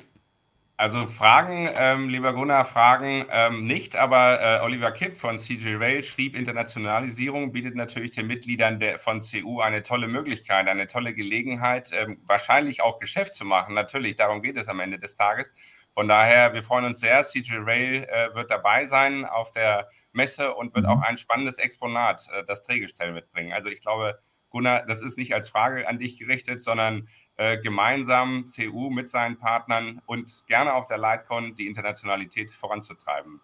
[0.77, 6.03] Also Fragen, ähm, lieber Gunnar, Fragen ähm, nicht, aber äh, Oliver Kipp von CJ Rail
[6.03, 11.89] schrieb, Internationalisierung bietet natürlich den Mitgliedern der, von CU eine tolle Möglichkeit, eine tolle Gelegenheit,
[11.93, 13.73] ähm, wahrscheinlich auch Geschäft zu machen.
[13.73, 15.51] Natürlich, darum geht es am Ende des Tages.
[15.91, 17.23] Von daher, wir freuen uns sehr.
[17.23, 20.91] CJ Rail äh, wird dabei sein auf der Messe und wird mhm.
[20.91, 23.53] auch ein spannendes Exponat, äh, das Drehgestell mitbringen.
[23.53, 24.19] Also ich glaube,
[24.49, 29.37] Gunnar, das ist nicht als Frage an dich gerichtet, sondern äh, gemeinsam CU mit seinen
[29.37, 33.39] Partnern und gerne auf der Lightcon die Internationalität voranzutreiben.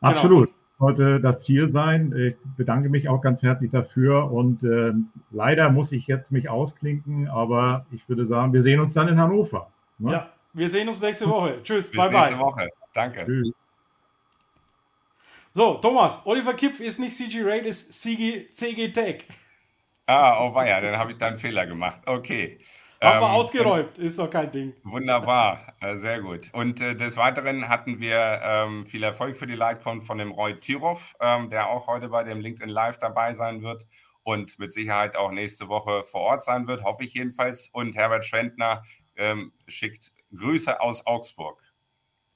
[0.00, 0.48] Absolut.
[0.48, 0.58] Genau.
[0.80, 2.12] Sollte das Ziel sein.
[2.16, 4.92] Ich bedanke mich auch ganz herzlich dafür und äh,
[5.32, 9.18] leider muss ich jetzt mich ausklinken, aber ich würde sagen, wir sehen uns dann in
[9.18, 9.72] Hannover.
[9.98, 10.12] Ne?
[10.12, 11.60] Ja, wir sehen uns nächste Woche.
[11.62, 12.44] Tschüss, Bis bye nächste bye.
[12.44, 12.68] Woche.
[12.92, 13.24] Danke.
[13.24, 13.52] Tschüss.
[15.54, 19.24] So, Thomas, Oliver Kipf ist nicht CG Rail, ist CG, CG Tech.
[20.06, 22.00] Ah, oh weia, dann habe ich da einen Fehler gemacht.
[22.06, 22.58] Okay.
[23.00, 24.74] Haben wir ähm, ausgeräumt, ist doch kein Ding.
[24.82, 26.48] Wunderbar, äh, sehr gut.
[26.52, 30.58] Und äh, des Weiteren hatten wir ähm, viel Erfolg für die Lightcon von dem Roy
[30.58, 33.86] Tirov, ähm, der auch heute bei dem LinkedIn Live dabei sein wird
[34.24, 37.68] und mit Sicherheit auch nächste Woche vor Ort sein wird, hoffe ich jedenfalls.
[37.72, 38.82] Und Herbert Schwendner
[39.16, 41.62] ähm, schickt Grüße aus Augsburg.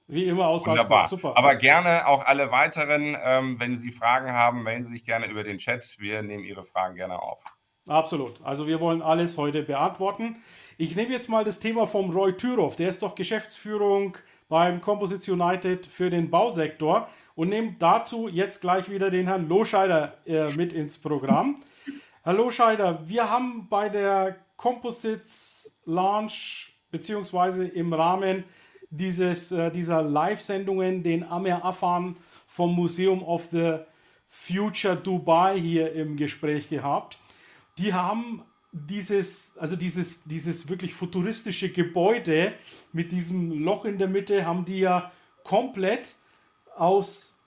[0.08, 1.02] Wie immer aus Wunderbar.
[1.02, 1.36] Augsburg, super.
[1.36, 5.42] Aber gerne auch alle weiteren, ähm, wenn Sie Fragen haben, melden Sie sich gerne über
[5.42, 5.96] den Chat.
[5.98, 7.42] Wir nehmen Ihre Fragen gerne auf.
[7.88, 8.40] Absolut.
[8.44, 10.36] Also wir wollen alles heute beantworten.
[10.78, 12.76] Ich nehme jetzt mal das Thema vom Roy Thüroff.
[12.76, 14.16] Der ist doch Geschäftsführung
[14.48, 20.18] beim Composite United für den Bausektor und nehme dazu jetzt gleich wieder den Herrn Loscheider
[20.26, 21.56] äh, mit ins Programm.
[22.22, 28.44] Herr Loscheider, wir haben bei der Composites Launch beziehungsweise im Rahmen
[28.90, 32.16] dieses, äh, dieser Live-Sendungen den Amer Afan
[32.46, 33.78] vom Museum of the
[34.28, 37.18] Future Dubai hier im Gespräch gehabt.
[37.78, 42.54] Die haben dieses, also dieses, dieses wirklich futuristische Gebäude
[42.92, 45.10] mit diesem Loch in der Mitte haben die ja
[45.44, 46.14] komplett
[46.76, 47.38] aus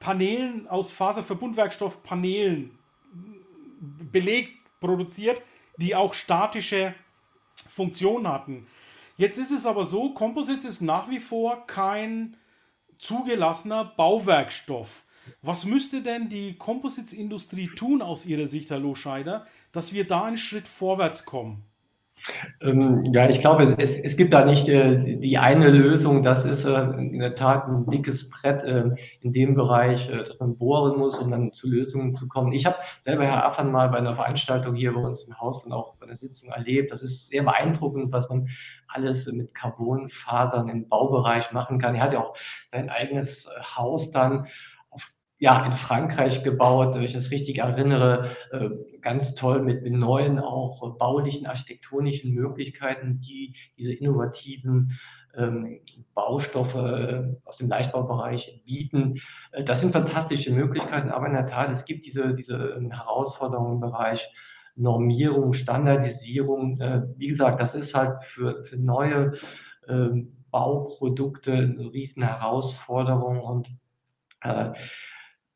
[0.00, 2.70] Paneelen, aus Faserverbundwerkstoffpanelen
[4.12, 5.42] belegt, produziert,
[5.76, 6.94] die auch statische
[7.68, 8.66] Funktion hatten.
[9.16, 12.36] Jetzt ist es aber so, Composites ist nach wie vor kein
[12.98, 15.04] zugelassener Bauwerkstoff.
[15.40, 20.36] Was müsste denn die Composites-Industrie tun aus Ihrer Sicht, Herr Loscheider, dass wir da einen
[20.36, 21.64] Schritt vorwärts kommen?
[22.60, 26.22] Ähm, ja, ich glaube, es, es gibt da nicht äh, die eine Lösung.
[26.22, 30.40] Das ist äh, in der Tat ein dickes Brett äh, in dem Bereich, äh, dass
[30.40, 32.52] man bohren muss, um dann zu Lösungen zu kommen.
[32.52, 35.72] Ich habe selber Herr Affan mal bei einer Veranstaltung hier bei uns im Haus und
[35.72, 36.92] auch bei einer Sitzung erlebt.
[36.92, 38.48] Das ist sehr beeindruckend, was man
[38.88, 41.94] alles mit Carbonfasern im Baubereich machen kann.
[41.94, 42.36] Er hat ja auch
[42.72, 44.46] sein eigenes äh, Haus dann
[45.38, 48.70] ja, in Frankreich gebaut, wenn ich das richtig erinnere, äh,
[49.00, 54.98] ganz toll mit, neuen auch baulichen, architektonischen Möglichkeiten, die diese innovativen
[55.36, 55.80] ähm,
[56.14, 59.20] Baustoffe äh, aus dem Leichtbaubereich bieten.
[59.52, 63.74] Äh, das sind fantastische Möglichkeiten, aber in der Tat, es gibt diese, diese ähm, Herausforderungen
[63.74, 64.26] im Bereich
[64.76, 66.80] Normierung, Standardisierung.
[67.16, 69.34] Wie gesagt, das ist halt für, für neue
[69.86, 73.68] ähm, Bauprodukte eine riesen Herausforderung und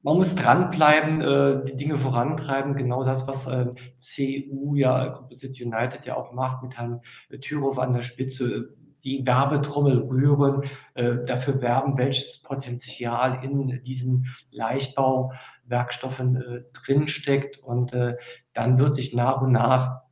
[0.02, 3.66] man muss dranbleiben, äh, die Dinge vorantreiben, genau das, was äh,
[3.98, 7.00] CU ja, Composite United ja auch macht, mit Herrn
[7.40, 8.74] Thürow an der Spitze,
[9.04, 18.16] die Werbetrommel rühren, äh, dafür werben, welches Potenzial in diesen Leichtbauwerkstoffen äh, drinsteckt und äh,
[18.54, 20.02] dann wird sich nach und nach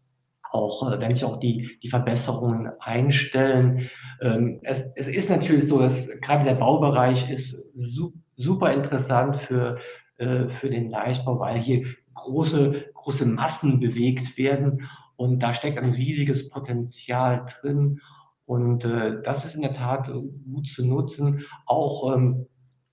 [0.50, 3.90] auch, äh, wenn sich auch die, die Verbesserungen einstellen.
[4.20, 9.78] Ähm, es, es ist natürlich so, dass gerade der Baubereich ist super super interessant für,
[10.18, 15.92] äh, für den Leichtbau, weil hier große, große Massen bewegt werden und da steckt ein
[15.92, 18.00] riesiges Potenzial drin.
[18.44, 22.46] Und äh, das ist in der Tat gut zu nutzen, auch ähm,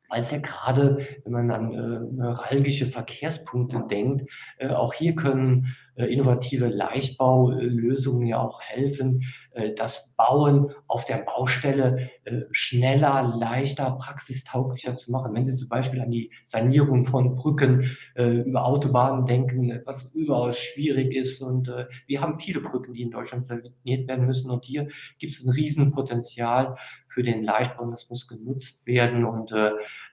[0.10, 5.66] weil es ja gerade, wenn man an äh, neuralgische Verkehrspunkte denkt, äh, auch hier können
[5.66, 13.92] äh, innovative Leichtbaulösungen ja auch helfen, äh, das Bauen auf der Baustelle äh, schneller, leichter,
[13.92, 15.34] praxistauglicher zu machen.
[15.34, 21.14] Wenn Sie zum Beispiel an die Sanierung von Brücken über Autobahnen denken, was überaus schwierig
[21.16, 21.42] ist.
[21.42, 21.72] Und
[22.08, 24.52] wir haben viele Brücken, die in Deutschland saniert werden müssen.
[24.52, 24.88] Und hier
[25.20, 26.78] gibt es ein Riesenpotenzial
[27.08, 27.90] für den Leichtbau.
[27.90, 29.26] Das muss genutzt werden.
[29.26, 29.54] Und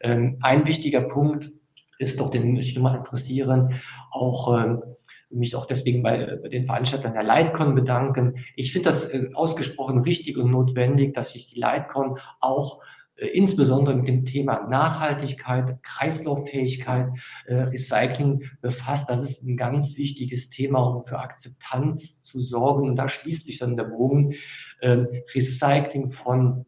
[0.01, 1.51] ähm, ein wichtiger Punkt
[1.99, 4.83] ist doch, den mich immer interessieren, auch ähm,
[5.31, 8.45] mich auch deswegen bei, den Veranstaltern der Lightcon bedanken.
[8.57, 12.81] Ich finde das äh, ausgesprochen wichtig und notwendig, dass sich die Lightcon auch
[13.17, 17.09] äh, insbesondere mit dem Thema Nachhaltigkeit, Kreislauffähigkeit,
[17.47, 19.09] äh, Recycling befasst.
[19.09, 22.89] Das ist ein ganz wichtiges Thema, um für Akzeptanz zu sorgen.
[22.89, 24.35] Und da schließt sich dann der Bogen.
[24.83, 26.65] Ähm, Recycling von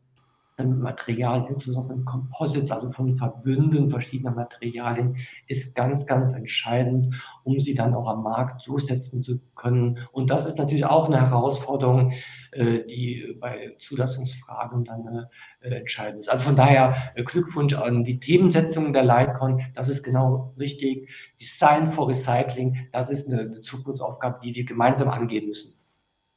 [0.65, 7.95] Materialien, insbesondere Composites, also von Verbünden verschiedener Materialien, ist ganz, ganz entscheidend, um sie dann
[7.95, 9.99] auch am Markt durchsetzen zu können.
[10.13, 12.13] Und das ist natürlich auch eine Herausforderung,
[12.53, 15.27] äh, die bei Zulassungsfragen dann
[15.61, 16.29] äh, entscheidend ist.
[16.29, 19.63] Also von daher äh, Glückwunsch an die Themensetzung der Lightcon.
[19.75, 21.09] Das ist genau richtig.
[21.41, 25.75] Design for Recycling, das ist eine Zukunftsaufgabe, die wir gemeinsam angehen müssen.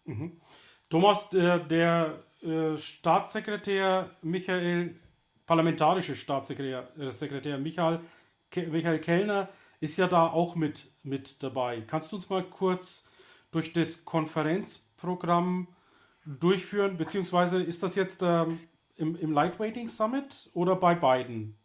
[0.05, 0.31] Mhm.
[0.89, 4.95] Thomas, der, der äh, Staatssekretär Michael,
[5.45, 8.01] parlamentarische Staatssekretär äh, Michael,
[8.55, 11.81] Michael Kellner ist ja da auch mit, mit dabei.
[11.81, 13.07] Kannst du uns mal kurz
[13.51, 15.67] durch das Konferenzprogramm
[16.25, 18.59] durchführen, beziehungsweise ist das jetzt ähm,
[18.95, 21.57] im, im Lightweighting Summit oder bei beiden?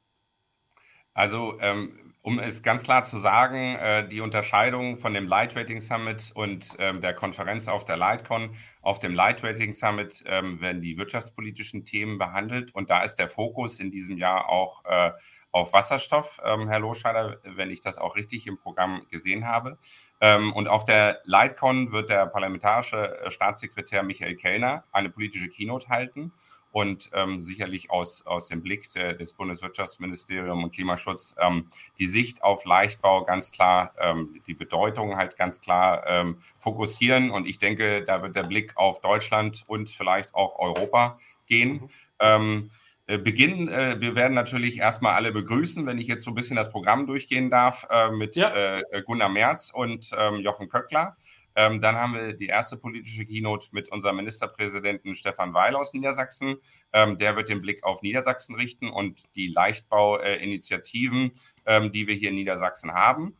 [1.14, 6.30] Also ähm, um es ganz klar zu sagen, äh, die Unterscheidung von dem Lightweighting Summit
[6.34, 8.54] und ähm, der Konferenz auf der Lightcon.
[8.82, 13.80] Auf dem Lightweighting Summit ähm, werden die wirtschaftspolitischen Themen behandelt und da ist der Fokus
[13.80, 15.12] in diesem Jahr auch äh,
[15.50, 19.78] auf Wasserstoff, ähm, Herr Loscheider, wenn ich das auch richtig im Programm gesehen habe.
[20.20, 26.32] und auf der Lightcon wird der parlamentarische äh, Staatssekretär Michael Kellner eine politische Keynote halten
[26.72, 31.68] und ähm, sicherlich aus, aus dem Blick de, des Bundeswirtschaftsministeriums und Klimaschutz ähm,
[31.98, 37.30] die Sicht auf Leichtbau ganz klar, ähm, die Bedeutung halt ganz klar ähm, fokussieren.
[37.30, 41.72] Und ich denke, da wird der Blick auf Deutschland und vielleicht auch Europa gehen.
[41.72, 41.90] Mhm.
[42.20, 42.70] Ähm,
[43.10, 46.54] äh, beginnen, äh, wir werden natürlich erstmal alle begrüßen, wenn ich jetzt so ein bisschen
[46.54, 48.54] das Programm durchgehen darf, äh, mit ja.
[48.54, 51.16] äh, Gunnar Merz und ähm, Jochen Köckler.
[51.54, 56.56] Ähm, dann haben wir die erste politische Keynote mit unserem Ministerpräsidenten Stefan Weil aus Niedersachsen.
[56.92, 61.32] Ähm, der wird den Blick auf Niedersachsen richten und die Leichtbauinitiativen,
[61.66, 63.36] ähm, die wir hier in Niedersachsen haben.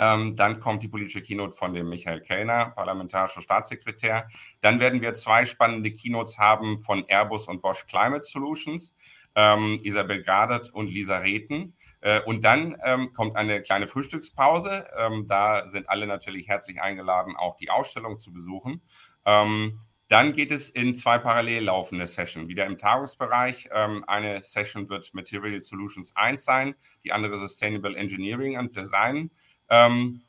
[0.00, 4.28] Ähm, dann kommt die politische Keynote von dem Michael Kellner, parlamentarischer Staatssekretär.
[4.60, 8.94] Dann werden wir zwei spannende Keynotes haben von Airbus und Bosch Climate Solutions,
[9.34, 11.76] ähm, Isabel Gardert und Lisa Reten.
[12.00, 14.88] Äh, und dann ähm, kommt eine kleine Frühstückspause.
[14.98, 18.82] Ähm, da sind alle natürlich herzlich eingeladen, auch die Ausstellung zu besuchen.
[19.24, 19.76] Ähm,
[20.08, 23.68] dann geht es in zwei parallel laufende Sessions, wieder im Tagungsbereich.
[23.72, 26.74] Ähm, eine Session wird Material Solutions 1 sein,
[27.04, 29.30] die andere Sustainable Engineering and Design.
[29.68, 30.22] Ähm,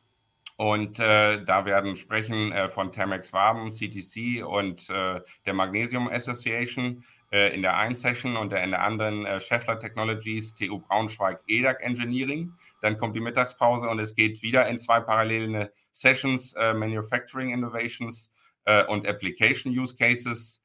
[0.55, 7.03] und äh, da werden Sprechen äh, von Temex Waben, CTC und äh, der Magnesium Association
[7.53, 12.53] in der einen Session und in der anderen äh, Scheffler Technologies, TU Braunschweig, EDAC Engineering.
[12.81, 18.31] Dann kommt die Mittagspause und es geht wieder in zwei parallele Sessions, äh, Manufacturing Innovations
[18.89, 20.61] und Application Use Cases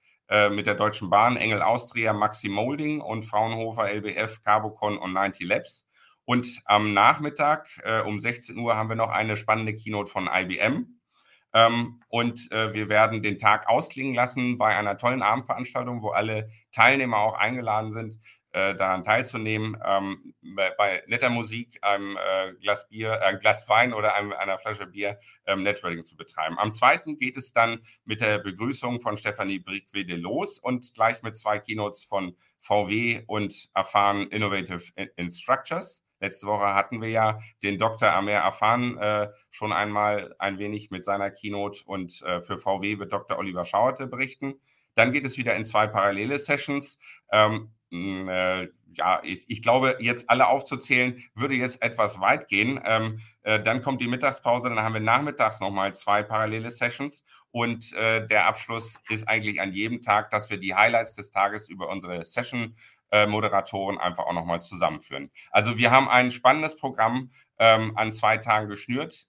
[0.51, 5.87] mit der Deutschen Bahn, Engel Austria, Maxi Molding und Fraunhofer, LBF, Carbocon und 90 Labs.
[6.27, 10.96] Und am Nachmittag äh, um 16 Uhr haben wir noch eine spannende Keynote von IBM.
[11.53, 16.51] Ähm, und äh, wir werden den Tag ausklingen lassen bei einer tollen Abendveranstaltung, wo alle
[16.73, 18.19] Teilnehmer auch eingeladen sind,
[18.57, 19.77] äh, daran teilzunehmen.
[19.85, 20.35] Ähm,
[20.79, 25.63] bei, netter Musik, einem äh, Glas Bier, ein Glas Wein oder einer Flasche Bier ähm,
[25.63, 26.59] Networking zu betreiben.
[26.59, 31.37] Am zweiten geht es dann mit der Begrüßung von Stefanie Brickwede los und gleich mit
[31.37, 36.06] zwei Keynotes von VW und Erfahren Innovative Instructors.
[36.21, 38.11] Letzte Woche hatten wir ja den Dr.
[38.11, 43.13] Amer Afan äh, schon einmal ein wenig mit seiner Keynote und äh, für VW wird
[43.13, 43.39] Dr.
[43.39, 44.55] Oliver Schauerte berichten.
[44.95, 46.99] Dann geht es wieder in zwei parallele Sessions.
[47.31, 52.81] Ähm, äh, ja, ich, ich, glaube, jetzt alle aufzuzählen, würde jetzt etwas weit gehen.
[52.85, 57.25] Ähm, äh, dann kommt die Mittagspause, dann haben wir nachmittags nochmal zwei parallele Sessions
[57.57, 61.69] und äh, der Abschluss ist eigentlich an jedem Tag, dass wir die Highlights des Tages
[61.69, 62.77] über unsere Session
[63.11, 65.31] äh, Moderatoren einfach auch nochmal zusammenführen.
[65.51, 69.27] Also wir haben ein spannendes Programm ähm, an zwei Tagen geschnürt.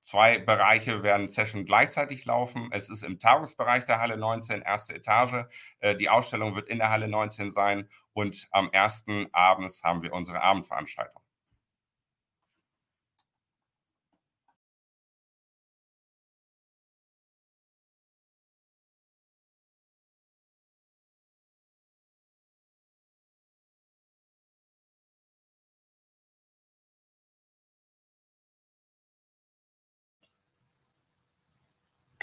[0.00, 2.68] Zwei Bereiche werden Session gleichzeitig laufen.
[2.70, 5.46] Es ist im Tagungsbereich der Halle 19, erste Etage.
[5.80, 10.12] Äh, die Ausstellung wird in der Halle 19 sein und am ersten abends haben wir
[10.12, 11.25] unsere Abendveranstaltung.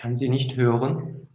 [0.04, 1.30] Kann Sie nicht hören.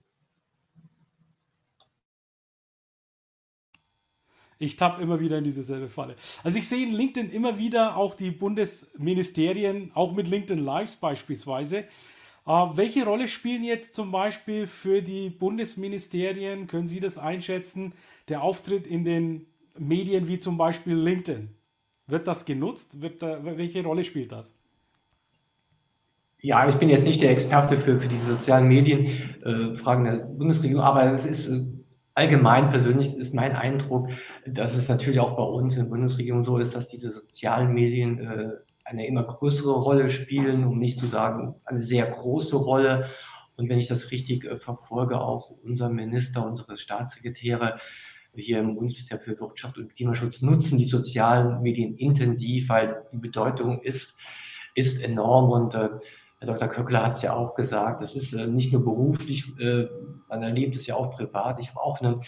[4.58, 6.16] Ich tappe immer wieder in dieselbe Falle.
[6.44, 11.78] Also ich sehe in LinkedIn immer wieder auch die Bundesministerien, auch mit LinkedIn Lives beispielsweise.
[11.78, 11.86] Äh,
[12.44, 17.94] welche Rolle spielen jetzt zum Beispiel für die Bundesministerien, können Sie das einschätzen,
[18.28, 19.46] der Auftritt in den
[19.78, 21.56] Medien wie zum Beispiel LinkedIn?
[22.06, 23.00] Wird das genutzt?
[23.00, 24.57] Wird da, welche Rolle spielt das?
[26.41, 30.84] Ja, ich bin jetzt nicht der Experte für, für diese sozialen Medienfragen äh, der Bundesregierung,
[30.84, 31.64] aber es ist äh,
[32.14, 34.09] allgemein persönlich ist mein Eindruck,
[34.47, 38.20] dass es natürlich auch bei uns in der Bundesregierung so ist, dass diese sozialen Medien
[38.20, 38.51] äh,
[38.84, 43.11] eine immer größere Rolle spielen, um nicht zu sagen eine sehr große Rolle.
[43.57, 47.80] Und wenn ich das richtig äh, verfolge, auch unser Minister, unsere Staatssekretäre
[48.34, 53.82] hier im Bundesministerium für Wirtschaft und Klimaschutz nutzen die sozialen Medien intensiv, weil die Bedeutung
[53.82, 54.16] ist,
[54.76, 55.89] ist enorm und äh,
[56.41, 56.68] Herr Dr.
[56.68, 59.89] Köckler hat es ja auch gesagt, das ist äh, nicht nur beruflich, äh,
[60.28, 61.59] man erlebt es ja auch privat.
[61.59, 62.20] Ich habe auch eine,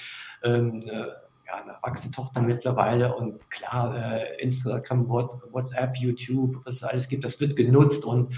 [0.43, 6.83] ähm, eine, ja, eine erwachsene Tochter mittlerweile und klar, äh, Instagram, WhatsApp, YouTube, was es
[6.83, 8.35] alles gibt, das wird genutzt und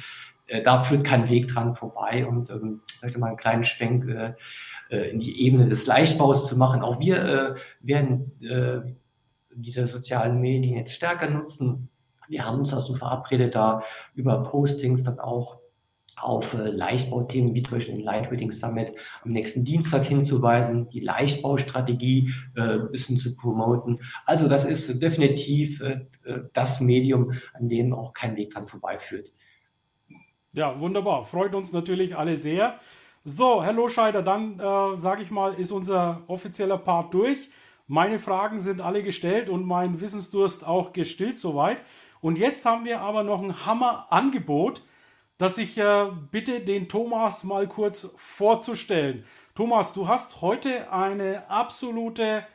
[0.53, 2.27] äh, da führt kein Weg dran vorbei.
[2.27, 4.35] Und ähm, vielleicht mal einen kleinen Schwenk äh,
[4.91, 6.83] äh, in die Ebene des Leichtbaus zu machen.
[6.83, 8.33] Auch wir werden
[9.55, 11.89] diese sozialen Medien jetzt stärker nutzen.
[12.29, 13.83] Wir haben uns also verabredet, da
[14.15, 15.62] über Postings dann auch
[16.17, 18.95] auf äh, Leichtbauthemen wie zum Beispiel den Lightweighting Summit
[19.25, 24.01] am nächsten Dienstag hinzuweisen, die Leichtbaustrategie äh, ein bisschen zu promoten.
[24.27, 29.31] Also das ist definitiv äh, äh, das Medium, an dem auch kein Weg dran vorbeiführt.
[30.53, 31.25] Ja, wunderbar.
[31.25, 32.79] Freut uns natürlich alle sehr.
[33.25, 37.49] So, Herr Loscheider, dann äh, sage ich mal, ist unser offizieller Part durch.
[37.87, 41.83] Meine Fragen sind alle gestellt und mein Wissensdurst auch gestillt soweit.
[42.21, 44.83] Und jetzt haben wir aber noch ein Hammer-Angebot
[45.43, 49.25] dass ich äh, bitte den Thomas mal kurz vorzustellen.
[49.57, 52.47] Thomas, du hast heute eine absolute,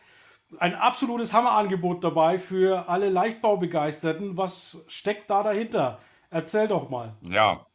[0.60, 4.38] ein absolutes Hammerangebot dabei für alle Leichtbaubegeisterten.
[4.38, 6.00] Was steckt da dahinter?
[6.30, 7.14] Erzähl doch mal.
[7.24, 7.68] Ja,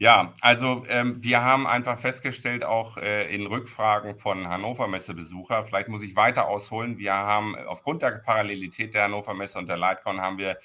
[0.00, 5.88] ja, also ähm, wir haben einfach festgestellt, auch äh, in Rückfragen von Hannover Messebesucher, vielleicht
[5.88, 10.20] muss ich weiter ausholen, wir haben aufgrund der Parallelität der Hannover Messe und der Lightcon
[10.20, 10.58] haben wir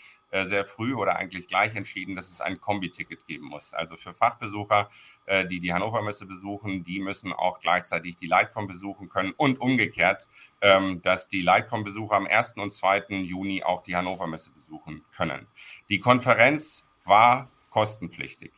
[0.46, 3.74] sehr früh oder eigentlich gleich entschieden, dass es ein Kombi-Ticket geben muss.
[3.74, 4.90] Also für Fachbesucher,
[5.26, 9.62] äh, die die Hannover Messe besuchen, die müssen auch gleichzeitig die Lightcom besuchen können und
[9.62, 10.28] umgekehrt,
[10.62, 12.56] ähm, dass die Lightcom-Besucher am 1.
[12.58, 13.22] und 2.
[13.24, 15.48] Juni auch die Hannover Messe besuchen können.
[15.90, 18.52] Die Konferenz war kostenpflichtig.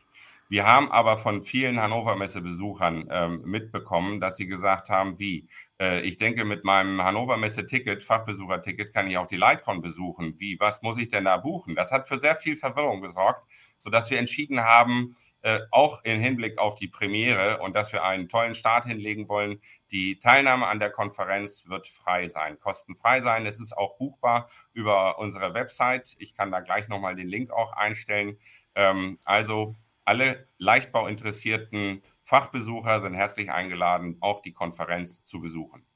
[0.48, 5.65] Wir haben aber von vielen Hannover Messe-Besuchern ähm, mitbekommen, dass sie gesagt haben, wie, äh,
[5.78, 10.38] ich denke, mit meinem Hannover Messe-Ticket, Fachbesucher-Ticket, kann ich auch die Lightcon besuchen.
[10.38, 11.74] Wie, was muss ich denn da buchen?
[11.74, 13.46] Das hat für sehr viel Verwirrung gesorgt,
[13.78, 15.14] sodass wir entschieden haben,
[15.46, 19.60] äh, auch im Hinblick auf die Premiere und dass wir einen tollen Start hinlegen wollen.
[19.92, 23.46] Die Teilnahme an der Konferenz wird frei sein, kostenfrei sein.
[23.46, 26.16] Es ist auch buchbar über unsere Website.
[26.18, 28.38] Ich kann da gleich nochmal den Link auch einstellen.
[28.74, 35.86] Ähm, also alle Leichtbauinteressierten Fachbesucher sind herzlich eingeladen, auch die Konferenz zu besuchen.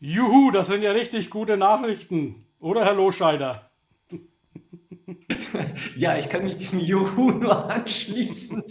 [0.00, 3.70] Juhu, das sind ja richtig gute Nachrichten, oder Herr Loscheider?
[5.96, 8.62] Ja, ich kann mich dem Juhu nur anschließen.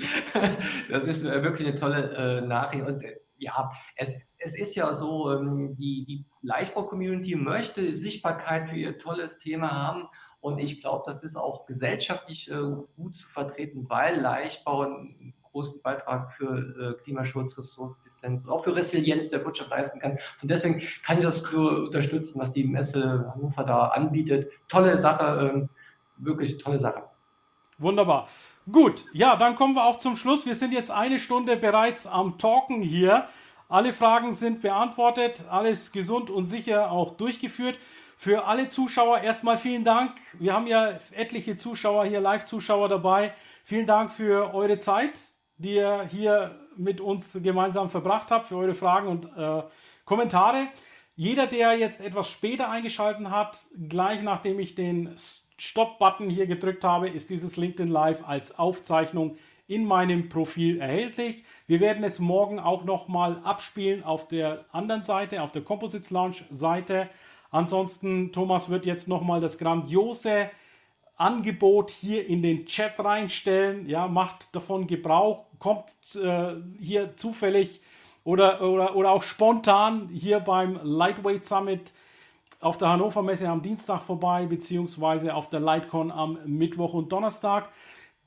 [0.90, 2.86] Das ist äh, wirklich eine tolle äh, Nachricht.
[2.86, 8.78] Und äh, ja, es, es ist ja so, ähm, die, die Leichtbau-Community möchte Sichtbarkeit für
[8.78, 10.08] ihr tolles Thema haben.
[10.40, 12.52] Und ich glaube, das ist auch gesellschaftlich
[12.96, 14.88] gut zu vertreten, weil Leichtbau
[15.52, 20.18] großen Beitrag für äh, Klimaschutz, Ressourceneffizienz, auch für Resilienz der Wirtschaft leisten kann.
[20.42, 24.52] Und deswegen kann ich das unterstützen, was die Messe Hannover da anbietet.
[24.70, 25.68] Tolle Sache, äh,
[26.18, 27.04] wirklich tolle Sache.
[27.78, 28.28] Wunderbar.
[28.72, 30.46] Gut, ja, dann kommen wir auch zum Schluss.
[30.46, 33.28] Wir sind jetzt eine Stunde bereits am Talken hier.
[33.70, 37.80] Alle Fragen sind beantwortet, alles gesund und sicher auch durchgeführt.
[38.18, 40.12] Für alle Zuschauer erstmal vielen Dank.
[40.34, 43.34] Wir haben ja etliche Zuschauer hier, Live-Zuschauer dabei.
[43.64, 45.20] Vielen Dank für eure Zeit,
[45.62, 49.64] die ihr hier mit uns gemeinsam verbracht habt, für eure Fragen und äh,
[50.06, 50.68] Kommentare.
[51.16, 55.16] Jeder, der jetzt etwas später eingeschaltet hat, gleich nachdem ich den
[55.58, 59.38] Stop-Button hier gedrückt habe, ist dieses LinkedIn Live als Aufzeichnung
[59.68, 61.44] in meinem Profil erhältlich.
[61.68, 66.44] Wir werden es morgen auch nochmal abspielen auf der anderen Seite, auf der Composites Launch
[66.50, 67.10] Seite.
[67.52, 70.50] Ansonsten, Thomas wird jetzt nochmal das grandiose
[71.16, 73.88] Angebot hier in den Chat reinstellen.
[73.88, 77.82] Ja, macht davon Gebrauch, kommt äh, hier zufällig
[78.24, 81.94] oder, oder, oder auch spontan hier beim Lightweight Summit
[82.60, 87.70] auf der Hannover Messe am Dienstag vorbei, beziehungsweise auf der Lightcon am Mittwoch und Donnerstag.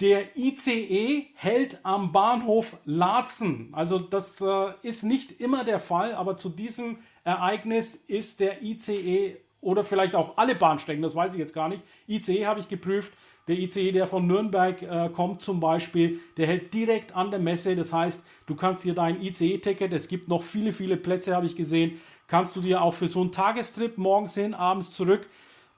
[0.01, 3.69] Der ICE hält am Bahnhof Laatzen.
[3.73, 9.37] Also das äh, ist nicht immer der Fall, aber zu diesem Ereignis ist der ICE
[9.61, 11.83] oder vielleicht auch alle Bahnstrecken, das weiß ich jetzt gar nicht.
[12.09, 13.13] ICE habe ich geprüft.
[13.47, 17.77] Der ICE, der von Nürnberg äh, kommt zum Beispiel, der hält direkt an der Messe.
[17.77, 21.55] Das heißt, du kannst hier dein ICE-Ticket, es gibt noch viele, viele Plätze, habe ich
[21.55, 25.29] gesehen, kannst du dir auch für so einen Tagestrip morgens hin, abends zurück,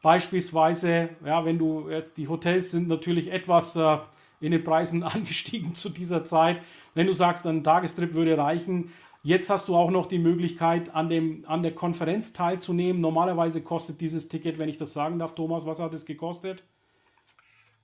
[0.01, 3.99] beispielsweise, ja, wenn du jetzt, die Hotels sind natürlich etwas äh,
[4.41, 6.61] in den Preisen angestiegen zu dieser Zeit.
[6.95, 8.93] Wenn du sagst, ein Tagestrip würde reichen,
[9.27, 13.03] Jetzt hast du auch noch die Möglichkeit, an, dem, an der Konferenz teilzunehmen.
[13.03, 16.63] Normalerweise kostet dieses Ticket, wenn ich das sagen darf, Thomas, was hat es gekostet?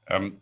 [0.07, 0.41] Ähm,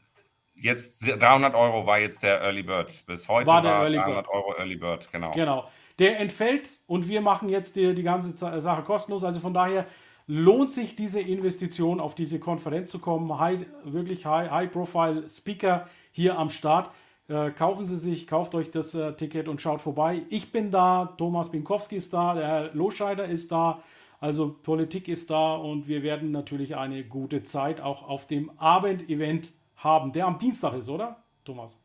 [0.54, 3.06] jetzt 300 Euro war jetzt der Early Bird.
[3.06, 4.34] Bis heute war der war Early 300 Bird.
[4.34, 5.30] Euro Early Bird, genau.
[5.32, 5.68] Genau.
[5.98, 9.24] Der entfällt und wir machen jetzt die, die ganze Sache kostenlos.
[9.24, 9.86] Also von daher
[10.26, 13.38] lohnt sich diese Investition, auf diese Konferenz zu kommen.
[13.38, 16.90] High, wirklich High-Profile-Speaker High hier am Start.
[17.28, 20.22] Äh, kaufen Sie sich, kauft euch das äh, Ticket und schaut vorbei.
[20.30, 23.82] Ich bin da, Thomas Binkowski ist da, der Herr Loscheider ist da,
[24.20, 29.52] also Politik ist da und wir werden natürlich eine gute Zeit auch auf dem Abendevent
[29.76, 31.80] haben, der am Dienstag ist, oder, Thomas?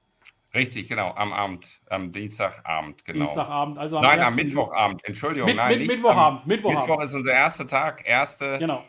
[0.54, 3.26] Richtig, genau, am Abend, am Dienstagabend, genau.
[3.26, 6.88] Dienstagabend, also am Nein, am Mittwochabend, Entschuldigung, mit, nein, mit, Mittwochabend, Mittwochabend.
[6.88, 8.58] Mittwoch ist unser erster Tag, erste.
[8.60, 8.84] Genau.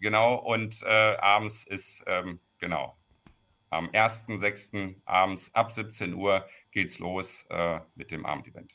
[0.00, 2.96] Genau, und äh, abends ist, ähm, genau,
[3.70, 4.96] am 1.6.
[5.04, 8.74] abends ab 17 Uhr geht's los äh, mit dem Abendevent.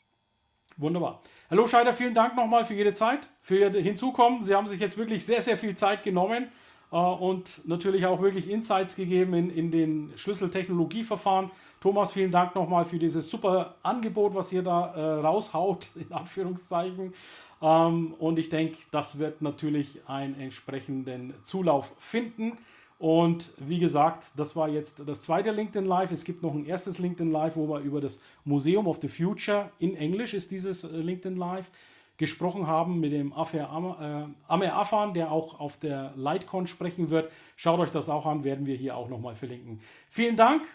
[0.80, 1.20] Wunderbar.
[1.50, 4.42] Hallo Scheider, vielen Dank nochmal für Ihre Zeit, für Ihr Hinzukommen.
[4.42, 6.48] Sie haben sich jetzt wirklich sehr, sehr viel Zeit genommen
[6.90, 11.50] äh, und natürlich auch wirklich Insights gegeben in, in den Schlüsseltechnologieverfahren.
[11.82, 17.12] Thomas, vielen Dank nochmal für dieses super Angebot, was ihr da äh, raushaut, in Anführungszeichen.
[17.60, 22.56] Ähm, und ich denke, das wird natürlich einen entsprechenden Zulauf finden.
[23.00, 26.12] Und wie gesagt, das war jetzt das zweite LinkedIn Live.
[26.12, 29.70] Es gibt noch ein erstes LinkedIn Live, wo wir über das Museum of the Future
[29.78, 31.70] in Englisch ist dieses äh, LinkedIn Live
[32.18, 37.32] gesprochen haben mit dem Afer äh, Amer Afan, der auch auf der Lightcon sprechen wird.
[37.56, 39.80] Schaut euch das auch an, werden wir hier auch nochmal verlinken.
[40.10, 40.68] Vielen Dank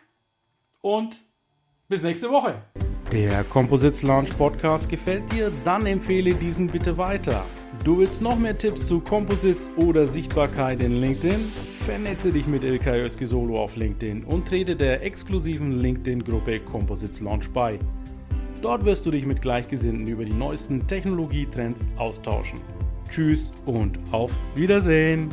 [0.82, 1.20] und
[1.88, 2.56] bis nächste Woche.
[3.12, 5.52] Der Composites Launch Podcast gefällt dir?
[5.64, 7.46] Dann empfehle diesen bitte weiter.
[7.84, 11.75] Du willst noch mehr Tipps zu Composites oder Sichtbarkeit in LinkedIn?
[11.86, 17.48] Vernetze dich mit Ilkay Özki Solo auf LinkedIn und trete der exklusiven LinkedIn-Gruppe Composites Launch
[17.52, 17.78] bei.
[18.64, 22.60] Dort wirst du dich mit Gleichgesinnten über die neuesten Technologietrends austauschen.
[23.08, 25.30] Tschüss und auf Wiedersehen!